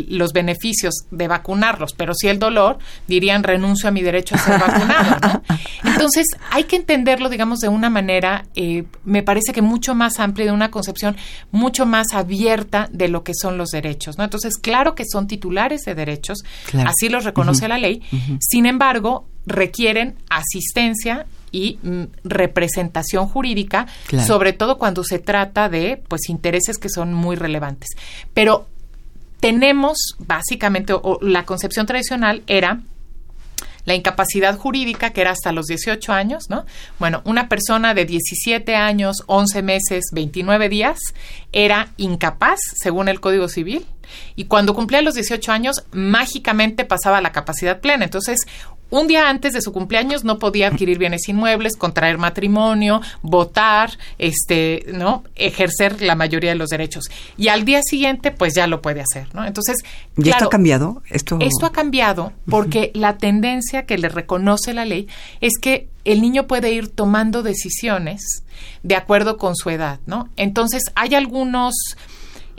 los 0.10 0.34
beneficios 0.34 1.06
de 1.12 1.28
vacunarlos, 1.28 1.94
pero 1.94 2.14
sí 2.14 2.28
el 2.28 2.40
dolor, 2.40 2.80
dirían 3.08 3.44
renuncio 3.44 3.90
a 3.90 3.92
mi 3.92 4.02
derecho 4.02 4.36
a 4.36 4.38
ser 4.40 4.60
vacunado. 4.60 5.42
Entonces 5.84 6.28
hay 6.52 6.66
que 6.66 6.76
entenderlo, 6.76 7.30
digamos, 7.30 7.60
de 7.60 7.68
una 7.68 7.90
manera, 7.90 8.46
eh, 8.56 8.86
me 9.06 9.24
parece 9.24 9.54
que 9.54 9.62
mucho 9.62 9.96
más 9.96 10.20
amplia, 10.20 10.46
de 10.46 10.52
una 10.52 10.72
concepción 10.72 11.16
mucho 11.52 11.86
más 11.86 12.14
abierta 12.14 12.90
de 12.92 13.08
lo 13.08 13.24
que 13.24 13.34
son 13.34 13.58
los 13.58 13.70
derechos. 13.70 14.18
¿no? 14.18 14.24
Entonces, 14.24 14.58
claro 14.58 14.96
que 14.96 15.04
son 15.06 15.28
titulares 15.28 15.82
de 15.82 15.96
derechos, 15.96 16.40
así 16.86 17.10
los 17.10 17.24
reconoce 17.24 17.68
la 17.68 17.78
ley. 17.78 18.02
Sin 18.40 18.66
embargo, 18.66 19.28
requieren 19.46 20.16
asistencia 20.30 21.26
y 21.54 21.80
mm, 21.82 22.04
representación 22.26 23.30
jurídica, 23.30 23.88
sobre 24.26 24.52
todo 24.52 24.78
cuando 24.78 25.06
se 25.06 25.20
trata 25.20 25.70
de 25.70 26.04
pues 26.10 26.28
intereses 26.28 26.78
que 26.78 26.90
son 26.90 27.14
muy 27.14 27.38
relevantes. 27.38 27.92
Pero 28.34 28.68
tenemos 29.40 30.16
básicamente 30.20 30.94
o, 30.94 31.20
la 31.22 31.46
concepción 31.46 31.86
tradicional 31.86 32.44
era 32.48 32.82
la 33.86 33.94
incapacidad 33.94 34.58
jurídica, 34.58 35.12
que 35.12 35.22
era 35.22 35.32
hasta 35.32 35.52
los 35.52 35.66
18 35.66 36.14
años, 36.14 36.46
¿no? 36.50 36.66
Bueno, 37.00 37.22
una 37.26 37.50
persona 37.50 37.94
de 37.94 38.06
17 38.06 38.76
años, 38.76 39.24
11 39.28 39.62
meses, 39.62 40.06
29 40.14 40.70
días, 40.70 41.00
era 41.52 41.90
incapaz, 41.98 42.60
según 42.82 43.10
el 43.10 43.20
Código 43.20 43.50
Civil, 43.50 43.86
y 44.36 44.46
cuando 44.46 44.74
cumplía 44.74 45.02
los 45.02 45.16
18 45.16 45.52
años, 45.52 45.84
mágicamente 45.92 46.86
pasaba 46.86 47.18
a 47.18 47.22
la 47.22 47.34
capacidad 47.34 47.82
plena. 47.82 48.06
Entonces, 48.06 48.40
un 48.90 49.08
día 49.08 49.30
antes 49.30 49.54
de 49.54 49.62
su 49.62 49.74
cumpleaños 49.74 50.24
no 50.24 50.38
podía 50.38 50.68
adquirir 50.68 51.00
bienes 51.00 51.28
inmuebles, 51.28 51.76
contraer 51.76 52.18
matrimonio, 52.18 53.02
votar, 53.22 53.98
este, 54.20 54.86
¿no? 54.94 55.24
ejercer 55.36 56.02
la 56.02 56.16
mayoría 56.16 56.52
de 56.52 56.56
los 56.56 56.70
derechos. 56.70 57.06
Y 57.38 57.48
al 57.48 57.66
día 57.66 57.82
siguiente, 57.84 58.32
pues 58.32 58.54
ya 58.54 58.68
lo 58.68 58.82
puede 58.82 59.02
hacer, 59.02 59.34
¿no? 59.34 59.46
Entonces, 59.46 59.78
¿y 60.18 60.30
esto 60.30 60.46
ha 60.46 60.50
cambiado? 60.50 61.02
Esto 61.10 61.38
esto 61.42 61.66
ha 61.66 61.72
cambiado 61.72 62.34
porque 62.48 62.92
la 62.94 63.18
tendencia 63.18 63.86
que 63.86 63.98
le 63.98 64.10
reconoce 64.10 64.74
la 64.74 64.86
ley 64.86 65.08
es 65.42 65.54
que 65.60 65.88
el 66.06 66.22
niño 66.22 66.48
puede 66.48 66.72
ir 66.72 66.90
tomando 66.90 67.44
decisiones 67.44 68.44
de 68.84 68.96
acuerdo 68.96 69.38
con 69.38 69.56
su 69.56 69.70
edad, 69.70 70.00
¿no? 70.06 70.30
Entonces, 70.36 70.84
hay 70.96 71.16
algunos 71.16 71.74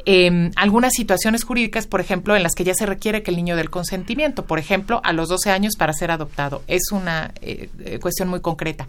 eh, 0.07 0.51
algunas 0.57 0.93
situaciones 0.93 1.45
jurídicas, 1.45 1.87
por 1.87 2.01
ejemplo, 2.01 2.37
en 2.37 2.43
las 2.43 2.55
que 2.55 2.65
ya 2.65 2.75
se 2.75 2.87
requiere 2.87 3.23
que 3.23 3.31
el 3.31 3.37
niño 3.37 3.57
dé 3.57 3.63
el 3.63 3.71
consentimiento, 3.71 4.47
por 4.47 4.59
ejemplo, 4.59 5.01
a 5.05 5.13
los 5.13 5.29
12 5.29 5.51
años 5.51 5.75
para 5.79 5.93
ser 5.93 6.11
adoptado. 6.11 6.63
Es 6.67 6.93
una 6.93 7.33
eh, 7.41 7.71
eh, 7.81 7.99
cuestión 7.99 8.29
muy 8.29 8.41
concreta. 8.41 8.87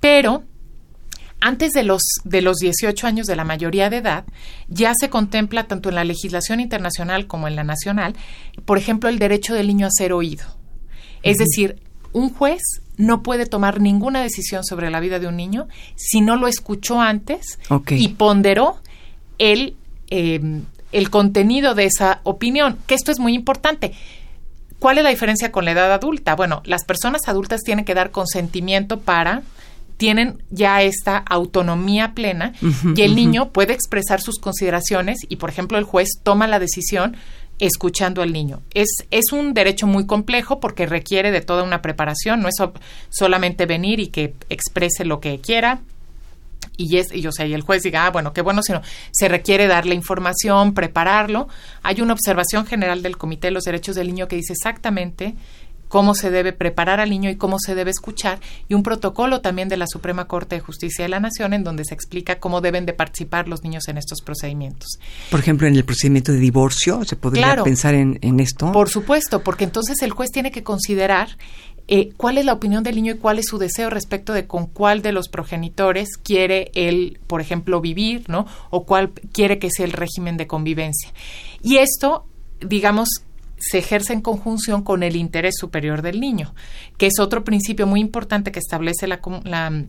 Pero 0.00 0.42
antes 1.40 1.72
de 1.72 1.84
los, 1.84 2.02
de 2.24 2.42
los 2.42 2.56
18 2.56 3.06
años 3.06 3.26
de 3.26 3.36
la 3.36 3.44
mayoría 3.44 3.90
de 3.90 3.98
edad, 3.98 4.24
ya 4.68 4.92
se 4.98 5.08
contempla 5.08 5.68
tanto 5.68 5.88
en 5.88 5.94
la 5.94 6.04
legislación 6.04 6.60
internacional 6.60 7.26
como 7.26 7.46
en 7.46 7.54
la 7.54 7.64
nacional, 7.64 8.16
por 8.64 8.78
ejemplo, 8.78 9.08
el 9.08 9.18
derecho 9.18 9.54
del 9.54 9.68
niño 9.68 9.86
a 9.86 9.90
ser 9.90 10.12
oído. 10.12 10.44
Es 11.22 11.36
decir, 11.36 11.80
un 12.12 12.32
juez 12.32 12.62
no 12.96 13.22
puede 13.22 13.46
tomar 13.46 13.80
ninguna 13.80 14.22
decisión 14.22 14.64
sobre 14.64 14.90
la 14.90 14.98
vida 14.98 15.20
de 15.20 15.28
un 15.28 15.36
niño 15.36 15.68
si 15.94 16.20
no 16.20 16.36
lo 16.36 16.48
escuchó 16.48 17.00
antes 17.00 17.58
y 17.90 18.08
ponderó 18.08 18.80
el, 19.38 19.76
em, 20.10 20.64
el 20.92 21.10
contenido 21.10 21.74
de 21.74 21.84
esa 21.84 22.20
opinión, 22.24 22.78
que 22.86 22.94
esto 22.94 23.10
es 23.10 23.18
muy 23.18 23.34
importante. 23.34 23.92
¿Cuál 24.78 24.98
es 24.98 25.04
la 25.04 25.10
diferencia 25.10 25.50
con 25.50 25.64
la 25.64 25.72
edad 25.72 25.92
adulta? 25.92 26.36
Bueno, 26.36 26.62
las 26.64 26.84
personas 26.84 27.22
adultas 27.26 27.62
tienen 27.62 27.84
que 27.84 27.94
dar 27.94 28.10
consentimiento 28.10 29.00
para 29.00 29.42
tienen 29.98 30.40
ya 30.50 30.80
esta 30.82 31.18
autonomía 31.18 32.14
plena 32.14 32.54
y 32.94 33.02
el 33.02 33.16
niño 33.16 33.50
puede 33.50 33.74
expresar 33.74 34.20
sus 34.20 34.38
consideraciones 34.38 35.18
y, 35.28 35.36
por 35.36 35.50
ejemplo, 35.50 35.76
el 35.76 35.84
juez 35.84 36.08
toma 36.22 36.46
la 36.46 36.60
decisión 36.60 37.16
escuchando 37.58 38.22
al 38.22 38.32
niño. 38.32 38.62
Es, 38.74 38.88
es 39.10 39.32
un 39.32 39.54
derecho 39.54 39.88
muy 39.88 40.06
complejo 40.06 40.60
porque 40.60 40.86
requiere 40.86 41.32
de 41.32 41.40
toda 41.40 41.64
una 41.64 41.82
preparación, 41.82 42.40
no 42.40 42.48
es 42.48 42.54
solamente 43.10 43.66
venir 43.66 43.98
y 43.98 44.06
que 44.06 44.34
exprese 44.48 45.04
lo 45.04 45.18
que 45.20 45.40
quiera, 45.40 45.80
y, 46.78 46.96
es, 46.96 47.14
y, 47.14 47.26
o 47.26 47.32
sea, 47.32 47.44
y 47.44 47.52
el 47.52 47.60
juez 47.60 47.82
diga, 47.82 48.06
ah, 48.06 48.10
bueno, 48.10 48.32
qué 48.32 48.40
bueno, 48.40 48.62
sino 48.62 48.80
se 49.10 49.28
requiere 49.28 49.66
darle 49.66 49.94
información, 49.94 50.72
prepararlo. 50.72 51.48
Hay 51.82 52.00
una 52.00 52.14
observación 52.14 52.64
general 52.64 53.02
del 53.02 53.18
Comité 53.18 53.48
de 53.48 53.50
los 53.50 53.64
Derechos 53.64 53.96
del 53.96 54.06
Niño 54.06 54.28
que 54.28 54.36
dice 54.36 54.54
exactamente 54.54 55.34
cómo 55.88 56.14
se 56.14 56.30
debe 56.30 56.52
preparar 56.52 57.00
al 57.00 57.10
niño 57.10 57.30
y 57.30 57.36
cómo 57.36 57.58
se 57.58 57.74
debe 57.74 57.90
escuchar, 57.90 58.40
y 58.68 58.74
un 58.74 58.82
protocolo 58.82 59.40
también 59.40 59.68
de 59.68 59.76
la 59.76 59.86
Suprema 59.86 60.26
Corte 60.26 60.56
de 60.56 60.60
Justicia 60.60 61.04
de 61.04 61.08
la 61.08 61.18
Nación 61.20 61.54
en 61.54 61.64
donde 61.64 61.84
se 61.84 61.94
explica 61.94 62.38
cómo 62.38 62.60
deben 62.60 62.86
de 62.86 62.92
participar 62.92 63.48
los 63.48 63.62
niños 63.62 63.88
en 63.88 63.98
estos 63.98 64.20
procedimientos. 64.20 64.98
Por 65.30 65.40
ejemplo, 65.40 65.66
en 65.66 65.74
el 65.74 65.84
procedimiento 65.84 66.32
de 66.32 66.38
divorcio, 66.38 67.04
¿se 67.04 67.16
podría 67.16 67.62
pensar 67.64 67.94
en, 67.94 68.18
en 68.22 68.38
esto? 68.40 68.70
Por 68.72 68.88
supuesto, 68.88 69.42
porque 69.42 69.64
entonces 69.64 70.02
el 70.02 70.12
juez 70.12 70.30
tiene 70.30 70.50
que 70.50 70.62
considerar 70.62 71.28
eh, 71.88 72.10
cuál 72.16 72.36
es 72.36 72.44
la 72.44 72.52
opinión 72.52 72.84
del 72.84 72.96
niño 72.96 73.14
y 73.14 73.18
cuál 73.18 73.38
es 73.38 73.46
su 73.46 73.56
deseo 73.56 73.88
respecto 73.88 74.34
de 74.34 74.46
con 74.46 74.66
cuál 74.66 75.00
de 75.00 75.12
los 75.12 75.28
progenitores 75.28 76.18
quiere 76.18 76.70
él, 76.74 77.18
por 77.26 77.40
ejemplo, 77.40 77.80
vivir, 77.80 78.28
¿no? 78.28 78.46
O 78.68 78.84
cuál 78.84 79.10
quiere 79.32 79.58
que 79.58 79.70
sea 79.70 79.86
el 79.86 79.92
régimen 79.92 80.36
de 80.36 80.46
convivencia. 80.46 81.10
Y 81.62 81.78
esto, 81.78 82.26
digamos, 82.60 83.08
se 83.56 83.78
ejerce 83.78 84.12
en 84.12 84.20
conjunción 84.20 84.82
con 84.82 85.02
el 85.02 85.16
interés 85.16 85.54
superior 85.58 86.02
del 86.02 86.20
niño, 86.20 86.54
que 86.98 87.06
es 87.06 87.18
otro 87.18 87.42
principio 87.42 87.86
muy 87.86 88.00
importante 88.00 88.52
que 88.52 88.58
establece 88.58 89.06
la, 89.06 89.20
la 89.44 89.84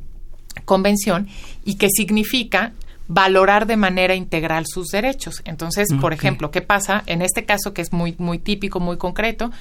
convención 0.64 1.28
y 1.66 1.76
que 1.76 1.90
significa 1.90 2.74
valorar 3.10 3.66
de 3.66 3.76
manera 3.76 4.16
integral 4.16 4.66
sus 4.68 4.88
derechos. 4.88 5.42
Entonces, 5.44 5.90
por 6.00 6.14
ejemplo, 6.14 6.52
¿qué 6.52 6.62
pasa? 6.62 7.04
En 7.08 7.22
este 7.22 7.44
caso, 7.44 7.74
que 7.74 7.82
es 7.82 7.92
muy, 7.92 8.16
muy 8.20 8.38
típico, 8.40 8.80
muy 8.80 8.98
concreto, 8.98 9.52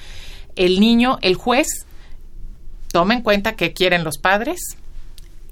el 0.55 0.79
niño, 0.79 1.17
el 1.21 1.35
juez, 1.35 1.67
toma 2.91 3.13
en 3.13 3.21
cuenta 3.21 3.55
qué 3.55 3.73
quieren 3.73 4.03
los 4.03 4.17
padres, 4.17 4.59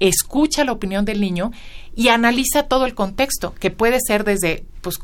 escucha 0.00 0.64
la 0.64 0.72
opinión 0.72 1.04
del 1.04 1.20
niño 1.20 1.52
y 1.96 2.08
analiza 2.08 2.64
todo 2.64 2.86
el 2.86 2.94
contexto, 2.94 3.54
que 3.54 3.70
puede 3.70 3.98
ser 4.00 4.24
desde, 4.24 4.64
pues, 4.80 4.98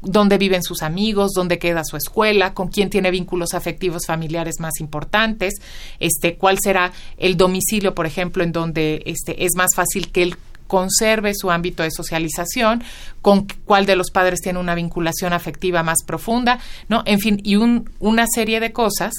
dónde 0.00 0.38
viven 0.38 0.62
sus 0.62 0.82
amigos, 0.82 1.32
dónde 1.34 1.58
queda 1.58 1.82
su 1.84 1.96
escuela, 1.96 2.54
con 2.54 2.68
quién 2.68 2.88
tiene 2.88 3.10
vínculos 3.10 3.54
afectivos 3.54 4.06
familiares 4.06 4.60
más 4.60 4.80
importantes, 4.80 5.54
este, 5.98 6.36
cuál 6.36 6.58
será 6.62 6.92
el 7.16 7.36
domicilio, 7.36 7.94
por 7.94 8.06
ejemplo, 8.06 8.44
en 8.44 8.52
donde 8.52 9.02
este, 9.06 9.44
es 9.44 9.54
más 9.56 9.74
fácil 9.74 10.10
que 10.10 10.22
él 10.22 10.36
conserve 10.68 11.32
su 11.34 11.50
ámbito 11.50 11.82
de 11.82 11.90
socialización, 11.90 12.84
con 13.22 13.46
cuál 13.64 13.86
de 13.86 13.96
los 13.96 14.10
padres 14.10 14.40
tiene 14.40 14.58
una 14.60 14.74
vinculación 14.74 15.32
afectiva 15.32 15.82
más 15.82 15.98
profunda, 16.06 16.60
¿no? 16.88 17.02
En 17.06 17.18
fin, 17.18 17.40
y 17.42 17.56
un, 17.56 17.90
una 17.98 18.26
serie 18.32 18.60
de 18.60 18.72
cosas 18.72 19.12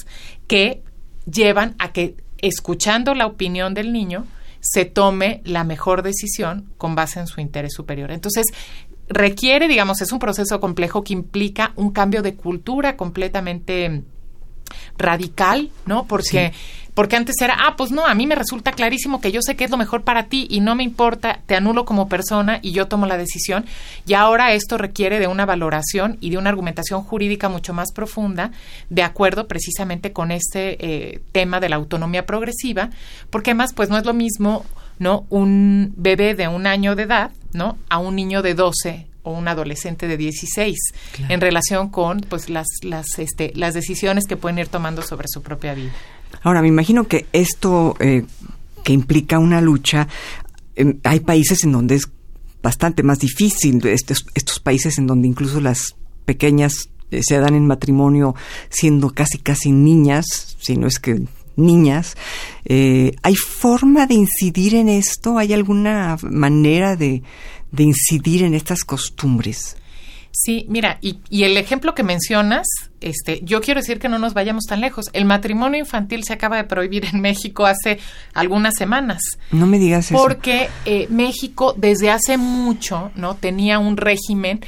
que 0.46 0.82
llevan 1.30 1.74
a 1.78 1.92
que, 1.92 2.14
escuchando 2.42 3.14
la 3.14 3.26
opinión 3.26 3.74
del 3.74 3.92
niño, 3.92 4.26
se 4.60 4.84
tome 4.84 5.40
la 5.44 5.64
mejor 5.64 6.02
decisión 6.02 6.72
con 6.76 6.94
base 6.94 7.20
en 7.20 7.26
su 7.26 7.40
interés 7.40 7.72
superior. 7.72 8.10
Entonces, 8.10 8.46
requiere, 9.08 9.68
digamos, 9.68 10.00
es 10.00 10.12
un 10.12 10.18
proceso 10.18 10.60
complejo 10.60 11.02
que 11.02 11.12
implica 11.12 11.72
un 11.76 11.90
cambio 11.90 12.22
de 12.22 12.34
cultura 12.34 12.96
completamente 12.96 14.02
radical, 14.96 15.70
¿no? 15.86 16.06
Porque 16.06 16.52
porque 17.00 17.16
antes 17.16 17.36
era, 17.40 17.56
ah, 17.58 17.76
pues 17.78 17.92
no, 17.92 18.04
a 18.04 18.14
mí 18.14 18.26
me 18.26 18.34
resulta 18.34 18.72
clarísimo 18.72 19.22
que 19.22 19.32
yo 19.32 19.40
sé 19.40 19.56
que 19.56 19.64
es 19.64 19.70
lo 19.70 19.78
mejor 19.78 20.02
para 20.02 20.26
ti 20.26 20.46
y 20.50 20.60
no 20.60 20.74
me 20.74 20.82
importa, 20.82 21.40
te 21.46 21.56
anulo 21.56 21.86
como 21.86 22.10
persona 22.10 22.58
y 22.60 22.72
yo 22.72 22.88
tomo 22.88 23.06
la 23.06 23.16
decisión. 23.16 23.64
Y 24.06 24.12
ahora 24.12 24.52
esto 24.52 24.76
requiere 24.76 25.18
de 25.18 25.26
una 25.26 25.46
valoración 25.46 26.18
y 26.20 26.28
de 26.28 26.36
una 26.36 26.50
argumentación 26.50 27.02
jurídica 27.02 27.48
mucho 27.48 27.72
más 27.72 27.90
profunda, 27.94 28.50
de 28.90 29.02
acuerdo 29.02 29.48
precisamente 29.48 30.12
con 30.12 30.30
este 30.30 30.76
eh, 30.84 31.22
tema 31.32 31.58
de 31.58 31.70
la 31.70 31.76
autonomía 31.76 32.26
progresiva, 32.26 32.90
porque 33.30 33.52
además, 33.52 33.72
pues 33.72 33.88
no 33.88 33.96
es 33.96 34.04
lo 34.04 34.12
mismo 34.12 34.66
¿no? 34.98 35.24
Un 35.30 35.94
bebé 35.96 36.34
de 36.34 36.48
un 36.48 36.66
año 36.66 36.96
de 36.96 37.04
edad, 37.04 37.30
¿no? 37.54 37.78
A 37.88 37.96
un 37.96 38.14
niño 38.14 38.42
de 38.42 38.54
12 38.54 39.06
o 39.22 39.32
un 39.32 39.48
adolescente 39.48 40.06
de 40.06 40.18
16 40.18 40.76
en 41.30 41.40
relación 41.40 41.88
con 41.88 42.20
pues 42.20 42.50
las 42.50 42.66
las 42.82 43.18
este 43.18 43.52
las 43.54 43.72
decisiones 43.72 44.26
que 44.26 44.36
pueden 44.36 44.58
ir 44.58 44.68
tomando 44.68 45.00
sobre 45.00 45.28
su 45.28 45.42
propia 45.42 45.72
vida. 45.72 45.92
Ahora 46.42 46.62
me 46.62 46.68
imagino 46.68 47.06
que 47.06 47.26
esto 47.32 47.96
eh, 48.00 48.24
que 48.84 48.92
implica 48.92 49.38
una 49.38 49.60
lucha 49.60 50.08
em, 50.76 50.98
hay 51.04 51.20
países 51.20 51.64
en 51.64 51.72
donde 51.72 51.96
es 51.96 52.08
bastante 52.62 53.02
más 53.02 53.18
difícil 53.18 53.84
estos, 53.86 54.26
estos 54.34 54.60
países 54.60 54.98
en 54.98 55.06
donde 55.06 55.28
incluso 55.28 55.60
las 55.60 55.96
pequeñas 56.24 56.90
eh, 57.10 57.20
se 57.22 57.38
dan 57.38 57.54
en 57.54 57.66
matrimonio 57.66 58.34
siendo 58.68 59.10
casi 59.10 59.38
casi 59.38 59.72
niñas, 59.72 60.56
si 60.60 60.76
no 60.76 60.86
es 60.86 60.98
que 60.98 61.22
niñas. 61.56 62.16
Eh, 62.64 63.14
¿Hay 63.22 63.36
forma 63.36 64.06
de 64.06 64.14
incidir 64.14 64.74
en 64.74 64.88
esto? 64.88 65.38
¿Hay 65.38 65.52
alguna 65.52 66.16
manera 66.22 66.96
de, 66.96 67.22
incidir 67.76 68.42
en 68.42 68.54
estas 68.54 68.84
costumbres? 68.84 69.76
Sí, 70.42 70.64
mira, 70.70 70.96
y, 71.02 71.18
y, 71.28 71.44
el 71.44 71.58
ejemplo 71.58 71.94
que 71.94 72.02
mencionas, 72.02 72.66
este, 73.02 73.40
yo 73.42 73.60
quiero 73.60 73.80
decir 73.80 73.98
que 73.98 74.08
no 74.08 74.18
nos 74.18 74.32
vayamos 74.32 74.64
tan 74.64 74.80
lejos. 74.80 75.10
El 75.12 75.26
matrimonio 75.26 75.78
infantil 75.78 76.24
se 76.24 76.32
acaba 76.32 76.56
de 76.56 76.64
prohibir 76.64 77.04
en 77.12 77.20
México 77.20 77.66
hace 77.66 77.98
algunas 78.32 78.74
semanas. 78.78 79.20
No 79.50 79.66
me 79.66 79.78
digas 79.78 80.10
eso. 80.10 80.14
Porque 80.14 80.70
eh, 80.86 81.06
México 81.10 81.74
desde 81.76 82.10
hace 82.10 82.38
mucho, 82.38 83.10
¿no? 83.16 83.34
Tenía 83.34 83.78
un 83.78 83.98
régimen 83.98 84.60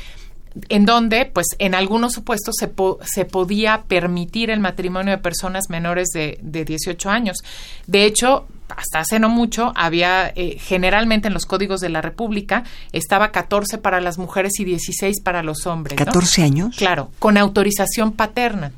en 0.69 0.85
donde, 0.85 1.27
pues, 1.27 1.47
en 1.59 1.75
algunos 1.75 2.12
supuestos 2.12 2.57
se, 2.59 2.71
se 3.05 3.25
podía 3.25 3.85
permitir 3.88 4.51
el 4.51 4.61
matrimonio 4.61 5.12
de 5.12 5.19
personas 5.19 5.71
menores 5.71 6.09
de, 6.09 6.38
de 6.43 6.65
18 6.65 7.11
años. 7.11 7.38
De 7.87 8.05
hecho, 8.05 8.47
hasta 8.77 9.01
hace 9.01 9.19
no 9.19 9.29
mucho, 9.29 9.73
había 9.77 10.33
eh, 10.35 10.59
generalmente 10.59 11.29
en 11.29 11.35
los 11.35 11.47
códigos 11.47 11.81
de 11.81 11.88
la 11.88 12.03
República 12.03 12.65
estaba 12.93 13.31
14 13.33 13.79
para 13.79 14.01
las 14.01 14.19
mujeres 14.19 14.53
y 14.59 14.65
16 14.65 15.21
para 15.23 15.43
los 15.43 15.67
hombres. 15.67 15.99
¿14 15.99 16.43
años? 16.43 16.77
Claro, 16.77 17.11
con 17.19 17.37
autorización 17.37 18.12
paterna. 18.12 18.73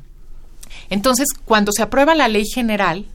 Entonces, 0.89 1.27
cuando 1.45 1.71
se 1.71 1.81
aprueba 1.81 2.15
la 2.15 2.27
ley 2.27 2.45
general 2.45 3.05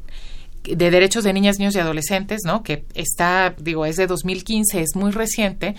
de 0.64 0.90
derechos 0.90 1.24
de 1.24 1.32
niñas, 1.32 1.58
niños 1.58 1.74
y 1.74 1.78
adolescentes, 1.78 2.42
¿no? 2.44 2.62
Que 2.62 2.84
está, 2.94 3.54
digo, 3.58 3.86
es 3.86 3.96
de 3.96 4.06
2015, 4.06 4.80
es 4.80 4.90
muy 4.94 5.10
reciente 5.10 5.74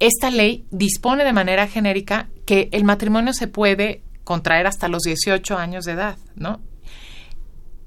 esta 0.00 0.30
ley 0.30 0.64
dispone 0.70 1.24
de 1.24 1.32
manera 1.32 1.66
genérica 1.66 2.28
que 2.46 2.68
el 2.72 2.84
matrimonio 2.84 3.32
se 3.32 3.48
puede 3.48 4.02
contraer 4.24 4.66
hasta 4.66 4.88
los 4.88 5.02
18 5.02 5.56
años 5.56 5.84
de 5.84 5.92
edad, 5.92 6.18
¿no? 6.36 6.60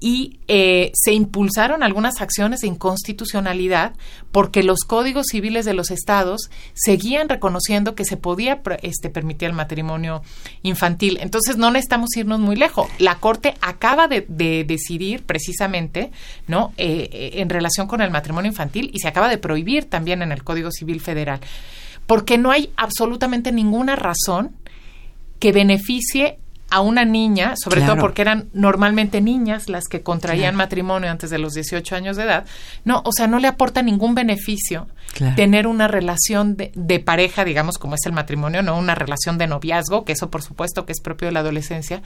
y 0.02 0.40
eh, 0.48 0.90
se 0.94 1.12
impulsaron 1.12 1.84
algunas 1.84 2.20
acciones 2.20 2.62
de 2.62 2.66
inconstitucionalidad 2.66 3.92
porque 4.32 4.64
los 4.64 4.80
códigos 4.80 5.26
civiles 5.30 5.64
de 5.64 5.74
los 5.74 5.92
estados 5.92 6.50
seguían 6.74 7.28
reconociendo 7.28 7.94
que 7.94 8.04
se 8.04 8.16
podía 8.16 8.60
este, 8.82 9.10
permitir 9.10 9.48
el 9.48 9.54
matrimonio 9.54 10.22
infantil. 10.64 11.18
Entonces 11.20 11.56
no 11.56 11.70
necesitamos 11.70 12.16
irnos 12.16 12.40
muy 12.40 12.56
lejos. 12.56 12.88
La 12.98 13.20
Corte 13.20 13.54
acaba 13.60 14.08
de, 14.08 14.26
decidir 14.66 15.22
precisamente 15.22 16.10
no 16.48 16.72
eh, 16.78 17.08
eh, 17.12 17.30
en 17.34 17.48
relación 17.48 17.86
con 17.86 18.00
el 18.00 18.10
matrimonio 18.10 18.50
infantil 18.50 18.90
y 18.92 18.98
se 18.98 19.06
acaba 19.06 19.28
de 19.28 19.38
prohibir 19.38 19.84
también 19.84 20.20
en 20.22 20.32
el 20.32 20.42
Código 20.42 20.72
Civil 20.72 21.00
Federal 21.00 21.38
porque 22.06 22.38
no 22.38 22.50
hay 22.50 22.72
absolutamente 22.76 23.52
ninguna 23.52 23.96
razón 23.96 24.56
que 25.38 25.52
beneficie 25.52 26.38
a 26.72 26.80
una 26.80 27.04
niña, 27.04 27.52
sobre 27.62 27.82
todo 27.82 27.98
porque 27.98 28.22
eran 28.22 28.48
normalmente 28.54 29.20
niñas 29.20 29.68
las 29.68 29.84
que 29.88 30.02
contraían 30.02 30.56
matrimonio 30.56 31.10
antes 31.10 31.28
de 31.28 31.38
los 31.38 31.52
18 31.52 31.94
años 31.94 32.16
de 32.16 32.22
edad, 32.22 32.46
no, 32.86 33.02
o 33.04 33.12
sea, 33.12 33.26
no 33.26 33.38
le 33.40 33.46
aporta 33.46 33.82
ningún 33.82 34.14
beneficio 34.14 34.88
tener 35.36 35.66
una 35.66 35.86
relación 35.86 36.56
de, 36.56 36.72
de, 36.74 36.98
pareja, 36.98 37.44
digamos, 37.44 37.76
como 37.76 37.94
es 37.94 38.06
el 38.06 38.12
matrimonio, 38.12 38.62
no 38.62 38.78
una 38.78 38.94
relación 38.94 39.36
de 39.36 39.48
noviazgo, 39.48 40.06
que 40.06 40.12
eso 40.12 40.30
por 40.30 40.40
supuesto 40.40 40.86
que 40.86 40.92
es 40.92 41.02
propio 41.02 41.28
de 41.28 41.32
la 41.32 41.40
adolescencia, 41.40 42.00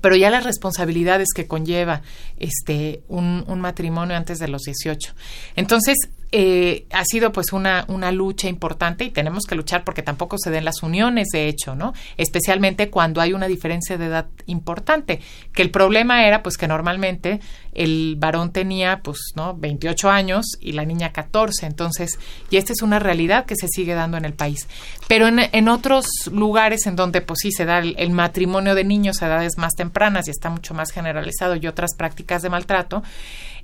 pero 0.00 0.16
ya 0.16 0.30
las 0.30 0.44
responsabilidades 0.44 1.28
que 1.34 1.46
conlleva 1.46 2.00
este 2.38 3.02
un, 3.08 3.44
un, 3.46 3.60
matrimonio 3.60 4.16
antes 4.16 4.38
de 4.38 4.48
los 4.48 4.62
18. 4.62 5.12
Entonces, 5.56 5.96
eh, 6.32 6.86
ha 6.92 7.04
sido 7.04 7.32
pues 7.32 7.52
una, 7.52 7.84
una 7.88 8.12
lucha 8.12 8.48
importante 8.48 9.04
y 9.04 9.10
tenemos 9.10 9.44
que 9.46 9.56
luchar 9.56 9.82
porque 9.82 10.02
tampoco 10.02 10.36
se 10.38 10.50
den 10.50 10.64
las 10.64 10.82
uniones, 10.82 11.28
de 11.32 11.48
hecho, 11.48 11.74
¿no? 11.74 11.92
Especialmente 12.16 12.88
cuando 12.88 13.20
hay 13.20 13.32
una 13.32 13.48
diferencia 13.48 13.98
de 13.98 14.06
edad 14.06 14.26
importante, 14.46 15.20
que 15.52 15.62
el 15.62 15.70
problema 15.70 16.24
era 16.26 16.42
pues 16.42 16.56
que 16.56 16.68
normalmente 16.68 17.40
el 17.72 18.16
varón 18.16 18.52
tenía 18.52 19.00
pues, 19.02 19.18
¿no? 19.34 19.56
28 19.56 20.10
años 20.10 20.46
y 20.60 20.72
la 20.72 20.84
niña 20.84 21.12
14, 21.12 21.66
entonces, 21.66 22.18
y 22.48 22.58
esta 22.58 22.72
es 22.72 22.82
una 22.82 23.00
realidad 23.00 23.44
que 23.44 23.56
se 23.56 23.66
sigue 23.68 23.94
dando 23.94 24.16
en 24.16 24.24
el 24.24 24.34
país. 24.34 24.68
Pero 25.08 25.26
en, 25.26 25.40
en 25.40 25.68
otros 25.68 26.06
lugares 26.30 26.86
en 26.86 26.94
donde 26.94 27.22
pues 27.22 27.40
sí 27.42 27.50
se 27.50 27.64
da 27.64 27.78
el, 27.78 27.94
el 27.98 28.10
matrimonio 28.10 28.74
de 28.74 28.84
niños 28.84 29.22
a 29.22 29.26
edades 29.26 29.58
más 29.58 29.74
tempranas 29.74 30.28
y 30.28 30.30
está 30.30 30.48
mucho 30.48 30.74
más 30.74 30.92
generalizado 30.92 31.56
y 31.56 31.66
otras 31.66 31.90
prácticas 31.96 32.42
de 32.42 32.50
maltrato, 32.50 33.02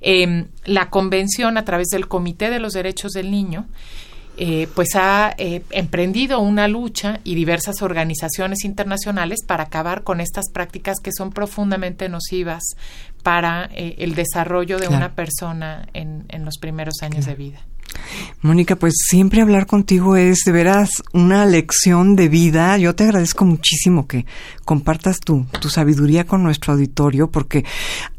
eh, 0.01 0.45
la 0.65 0.89
convención 0.89 1.57
a 1.57 1.65
través 1.65 1.87
del 1.87 2.07
Comité 2.07 2.49
de 2.49 2.59
los 2.59 2.73
Derechos 2.73 3.11
del 3.11 3.31
Niño 3.31 3.67
eh, 4.39 4.67
pues 4.75 4.89
ha 4.93 5.33
eh, 5.39 5.63
emprendido 5.71 6.39
una 6.39 6.67
lucha 6.67 7.21
y 7.23 7.33
diversas 7.33 7.81
organizaciones 7.81 8.65
internacionales 8.65 9.39
para 9.43 9.63
acabar 9.63 10.03
con 10.03 10.21
estas 10.21 10.51
prácticas 10.53 10.99
que 11.01 11.09
son 11.11 11.31
profundamente 11.31 12.07
nocivas 12.07 12.61
para 13.27 13.69
eh, 13.75 13.95
el 13.97 14.15
desarrollo 14.15 14.77
de 14.77 14.87
Claro. 14.87 14.95
una 15.05 15.13
persona 15.13 15.85
en, 15.93 16.23
en 16.29 16.45
los 16.45 16.57
primeros 16.59 17.01
años 17.01 17.25
de 17.25 17.35
vida. 17.35 17.59
Mónica, 18.41 18.77
pues 18.77 18.93
siempre 19.09 19.41
hablar 19.41 19.65
contigo 19.65 20.15
es 20.15 20.39
de 20.45 20.53
veras 20.53 20.89
una 21.11 21.45
lección 21.45 22.15
de 22.15 22.29
vida. 22.29 22.77
Yo 22.77 22.95
te 22.95 23.03
agradezco 23.03 23.43
muchísimo 23.43 24.07
que 24.07 24.25
compartas 24.63 25.19
tu, 25.19 25.45
tu 25.59 25.69
sabiduría 25.69 26.25
con 26.25 26.41
nuestro 26.41 26.71
auditorio, 26.71 27.29
porque 27.29 27.65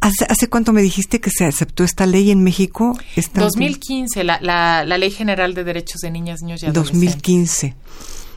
¿hace, 0.02 0.26
¿hace 0.28 0.48
cuánto 0.50 0.74
me 0.74 0.82
dijiste 0.82 1.20
que 1.22 1.30
se 1.30 1.46
aceptó 1.46 1.84
esta 1.84 2.04
ley 2.04 2.30
en 2.30 2.42
México? 2.44 2.92
Esta 3.16 3.40
2015, 3.40 4.24
la, 4.24 4.38
la, 4.42 4.84
la 4.84 4.98
Ley 4.98 5.10
General 5.10 5.54
de 5.54 5.64
Derechos 5.64 6.02
de 6.02 6.10
Niñas, 6.10 6.42
Niños 6.42 6.62
y 6.62 6.66
Adolescentes. 6.66 7.14
2015. 7.14 7.76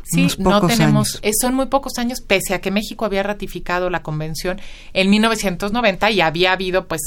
Sí, 0.03 0.27
no 0.37 0.65
tenemos, 0.67 1.15
años. 1.15 1.19
eh, 1.23 1.31
son 1.39 1.53
muy 1.55 1.67
pocos 1.67 1.93
años, 1.97 2.21
pese 2.21 2.53
a 2.53 2.61
que 2.61 2.71
México 2.71 3.05
había 3.05 3.23
ratificado 3.23 3.89
la 3.89 4.01
convención 4.01 4.59
en 4.93 5.09
1990 5.09 6.11
y 6.11 6.21
había 6.21 6.51
habido, 6.53 6.87
pues, 6.87 7.01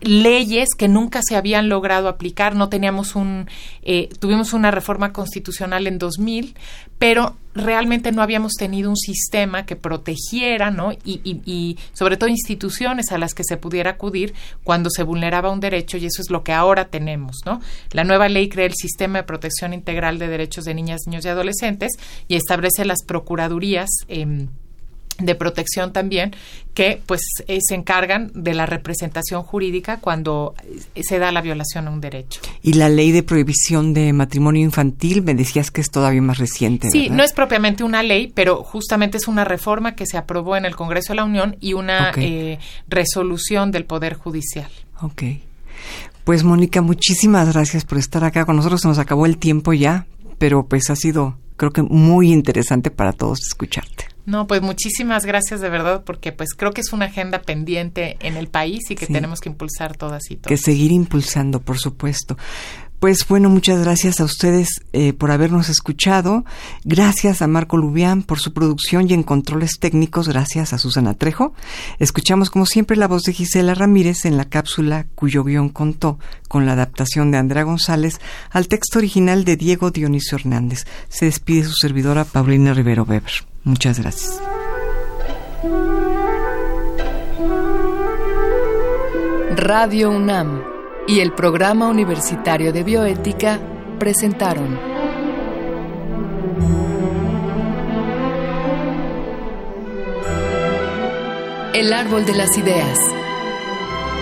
leyes 0.00 0.68
que 0.76 0.88
nunca 0.88 1.20
se 1.22 1.36
habían 1.36 1.68
logrado 1.68 2.08
aplicar. 2.08 2.54
No 2.54 2.68
teníamos 2.68 3.14
un, 3.16 3.48
eh, 3.82 4.08
tuvimos 4.18 4.52
una 4.52 4.70
reforma 4.70 5.12
constitucional 5.12 5.86
en 5.86 5.98
2000, 5.98 6.54
pero 6.98 7.36
realmente 7.54 8.12
no 8.12 8.22
habíamos 8.22 8.52
tenido 8.52 8.88
un 8.90 8.96
sistema 8.96 9.66
que 9.66 9.76
protegiera, 9.76 10.70
¿no? 10.70 10.92
Y, 10.92 11.20
y, 11.24 11.42
y 11.44 11.78
sobre 11.92 12.16
todo 12.16 12.28
instituciones 12.30 13.10
a 13.10 13.18
las 13.18 13.34
que 13.34 13.42
se 13.44 13.56
pudiera 13.56 13.92
acudir 13.92 14.34
cuando 14.62 14.90
se 14.90 15.02
vulneraba 15.02 15.50
un 15.50 15.60
derecho 15.60 15.96
y 15.96 16.06
eso 16.06 16.22
es 16.22 16.30
lo 16.30 16.44
que 16.44 16.52
ahora 16.52 16.86
tenemos, 16.86 17.38
¿no? 17.44 17.60
La 17.92 18.04
nueva 18.04 18.28
ley 18.28 18.48
crea 18.48 18.66
el 18.66 18.74
sistema 18.74 19.18
de 19.18 19.24
protección 19.24 19.72
integral 19.72 20.18
de 20.18 20.28
derechos 20.28 20.64
de 20.64 20.74
niñas, 20.74 21.00
niños 21.06 21.24
y 21.24 21.28
adolescentes 21.28 21.92
y 22.28 22.36
establece 22.36 22.84
las 22.84 23.02
procuradurías. 23.04 23.88
Eh, 24.08 24.46
de 25.18 25.34
protección 25.34 25.92
también 25.92 26.32
que 26.74 27.02
pues 27.06 27.22
eh, 27.48 27.58
se 27.60 27.74
encargan 27.74 28.30
de 28.34 28.54
la 28.54 28.64
representación 28.64 29.42
jurídica 29.42 29.98
cuando 29.98 30.54
eh, 30.94 31.02
se 31.02 31.18
da 31.18 31.32
la 31.32 31.40
violación 31.40 31.88
a 31.88 31.90
un 31.90 32.00
derecho. 32.00 32.40
Y 32.62 32.74
la 32.74 32.88
ley 32.88 33.10
de 33.10 33.24
prohibición 33.24 33.94
de 33.94 34.12
matrimonio 34.12 34.62
infantil, 34.62 35.22
me 35.22 35.34
decías 35.34 35.72
que 35.72 35.80
es 35.80 35.90
todavía 35.90 36.22
más 36.22 36.38
reciente. 36.38 36.90
Sí, 36.90 37.02
¿verdad? 37.02 37.16
no 37.16 37.24
es 37.24 37.32
propiamente 37.32 37.82
una 37.82 38.04
ley, 38.04 38.30
pero 38.32 38.62
justamente 38.62 39.16
es 39.18 39.26
una 39.26 39.44
reforma 39.44 39.96
que 39.96 40.06
se 40.06 40.16
aprobó 40.16 40.56
en 40.56 40.64
el 40.64 40.76
Congreso 40.76 41.12
de 41.12 41.16
la 41.16 41.24
Unión 41.24 41.56
y 41.60 41.72
una 41.72 42.12
eh, 42.16 42.60
resolución 42.88 43.72
del 43.72 43.84
Poder 43.84 44.14
Judicial. 44.14 44.70
Ok. 45.02 45.22
Pues 46.22 46.44
Mónica, 46.44 46.80
muchísimas 46.80 47.52
gracias 47.52 47.84
por 47.84 47.98
estar 47.98 48.22
acá 48.22 48.44
con 48.44 48.54
nosotros. 48.54 48.82
Se 48.82 48.88
nos 48.88 48.98
acabó 48.98 49.26
el 49.26 49.38
tiempo 49.38 49.72
ya, 49.72 50.06
pero 50.38 50.66
pues 50.66 50.90
ha 50.90 50.96
sido, 50.96 51.38
creo 51.56 51.72
que 51.72 51.82
muy 51.82 52.30
interesante 52.32 52.92
para 52.92 53.12
todos 53.12 53.40
escucharte. 53.40 54.17
No, 54.28 54.46
pues 54.46 54.60
muchísimas 54.60 55.24
gracias 55.24 55.62
de 55.62 55.70
verdad 55.70 56.02
porque 56.04 56.32
pues 56.32 56.50
creo 56.54 56.72
que 56.72 56.82
es 56.82 56.92
una 56.92 57.06
agenda 57.06 57.40
pendiente 57.40 58.18
en 58.20 58.36
el 58.36 58.48
país 58.48 58.90
y 58.90 58.94
que 58.94 59.06
Sí. 59.06 59.12
tenemos 59.14 59.40
que 59.40 59.48
impulsar 59.48 59.96
todas 59.96 60.30
y 60.30 60.36
todos. 60.36 60.48
Que 60.48 60.58
seguir 60.58 60.92
impulsando, 60.92 61.60
por 61.60 61.78
supuesto. 61.78 62.36
Pues 62.98 63.26
bueno, 63.26 63.48
muchas 63.48 63.80
gracias 63.80 64.20
a 64.20 64.24
ustedes 64.24 64.68
eh, 64.92 65.14
por 65.14 65.30
habernos 65.30 65.70
escuchado. 65.70 66.44
Gracias 66.84 67.40
a 67.40 67.46
Marco 67.46 67.78
Lubián 67.78 68.22
por 68.22 68.38
su 68.38 68.52
producción 68.52 69.08
y 69.08 69.14
en 69.14 69.22
controles 69.22 69.78
técnicos. 69.80 70.28
Gracias 70.28 70.74
a 70.74 70.78
Susana 70.78 71.14
Trejo. 71.14 71.54
Escuchamos 71.98 72.50
como 72.50 72.66
siempre 72.66 72.98
la 72.98 73.08
voz 73.08 73.22
de 73.22 73.32
Gisela 73.32 73.74
Ramírez 73.74 74.26
en 74.26 74.36
la 74.36 74.44
cápsula 74.46 75.06
cuyo 75.14 75.42
guion 75.42 75.70
contó 75.70 76.18
con 76.48 76.66
la 76.66 76.72
adaptación 76.72 77.30
de 77.30 77.38
Andrea 77.38 77.62
González 77.62 78.20
al 78.50 78.68
texto 78.68 78.98
original 78.98 79.44
de 79.44 79.56
Diego 79.56 79.90
Dionisio 79.90 80.36
Hernández. 80.36 80.84
Se 81.08 81.24
despide 81.26 81.64
su 81.64 81.74
servidora 81.80 82.24
Paulina 82.26 82.74
Rivero 82.74 83.04
Weber. 83.04 83.32
Muchas 83.68 83.98
gracias. 83.98 84.40
Radio 89.56 90.08
UNAM 90.08 90.62
y 91.06 91.20
el 91.20 91.34
Programa 91.34 91.88
Universitario 91.88 92.72
de 92.72 92.82
Bioética 92.82 93.58
presentaron 93.98 94.80
El 101.74 101.92
Árbol 101.92 102.24
de 102.24 102.34
las 102.34 102.56
Ideas. 102.56 102.98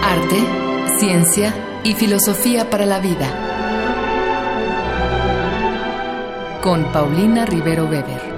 Arte, 0.02 0.98
ciencia 0.98 1.54
y 1.84 1.94
filosofía 1.94 2.68
para 2.68 2.84
la 2.84 2.98
vida. 2.98 3.28
Con 6.60 6.82
Paulina 6.92 7.46
Rivero 7.46 7.84
Weber. 7.84 8.35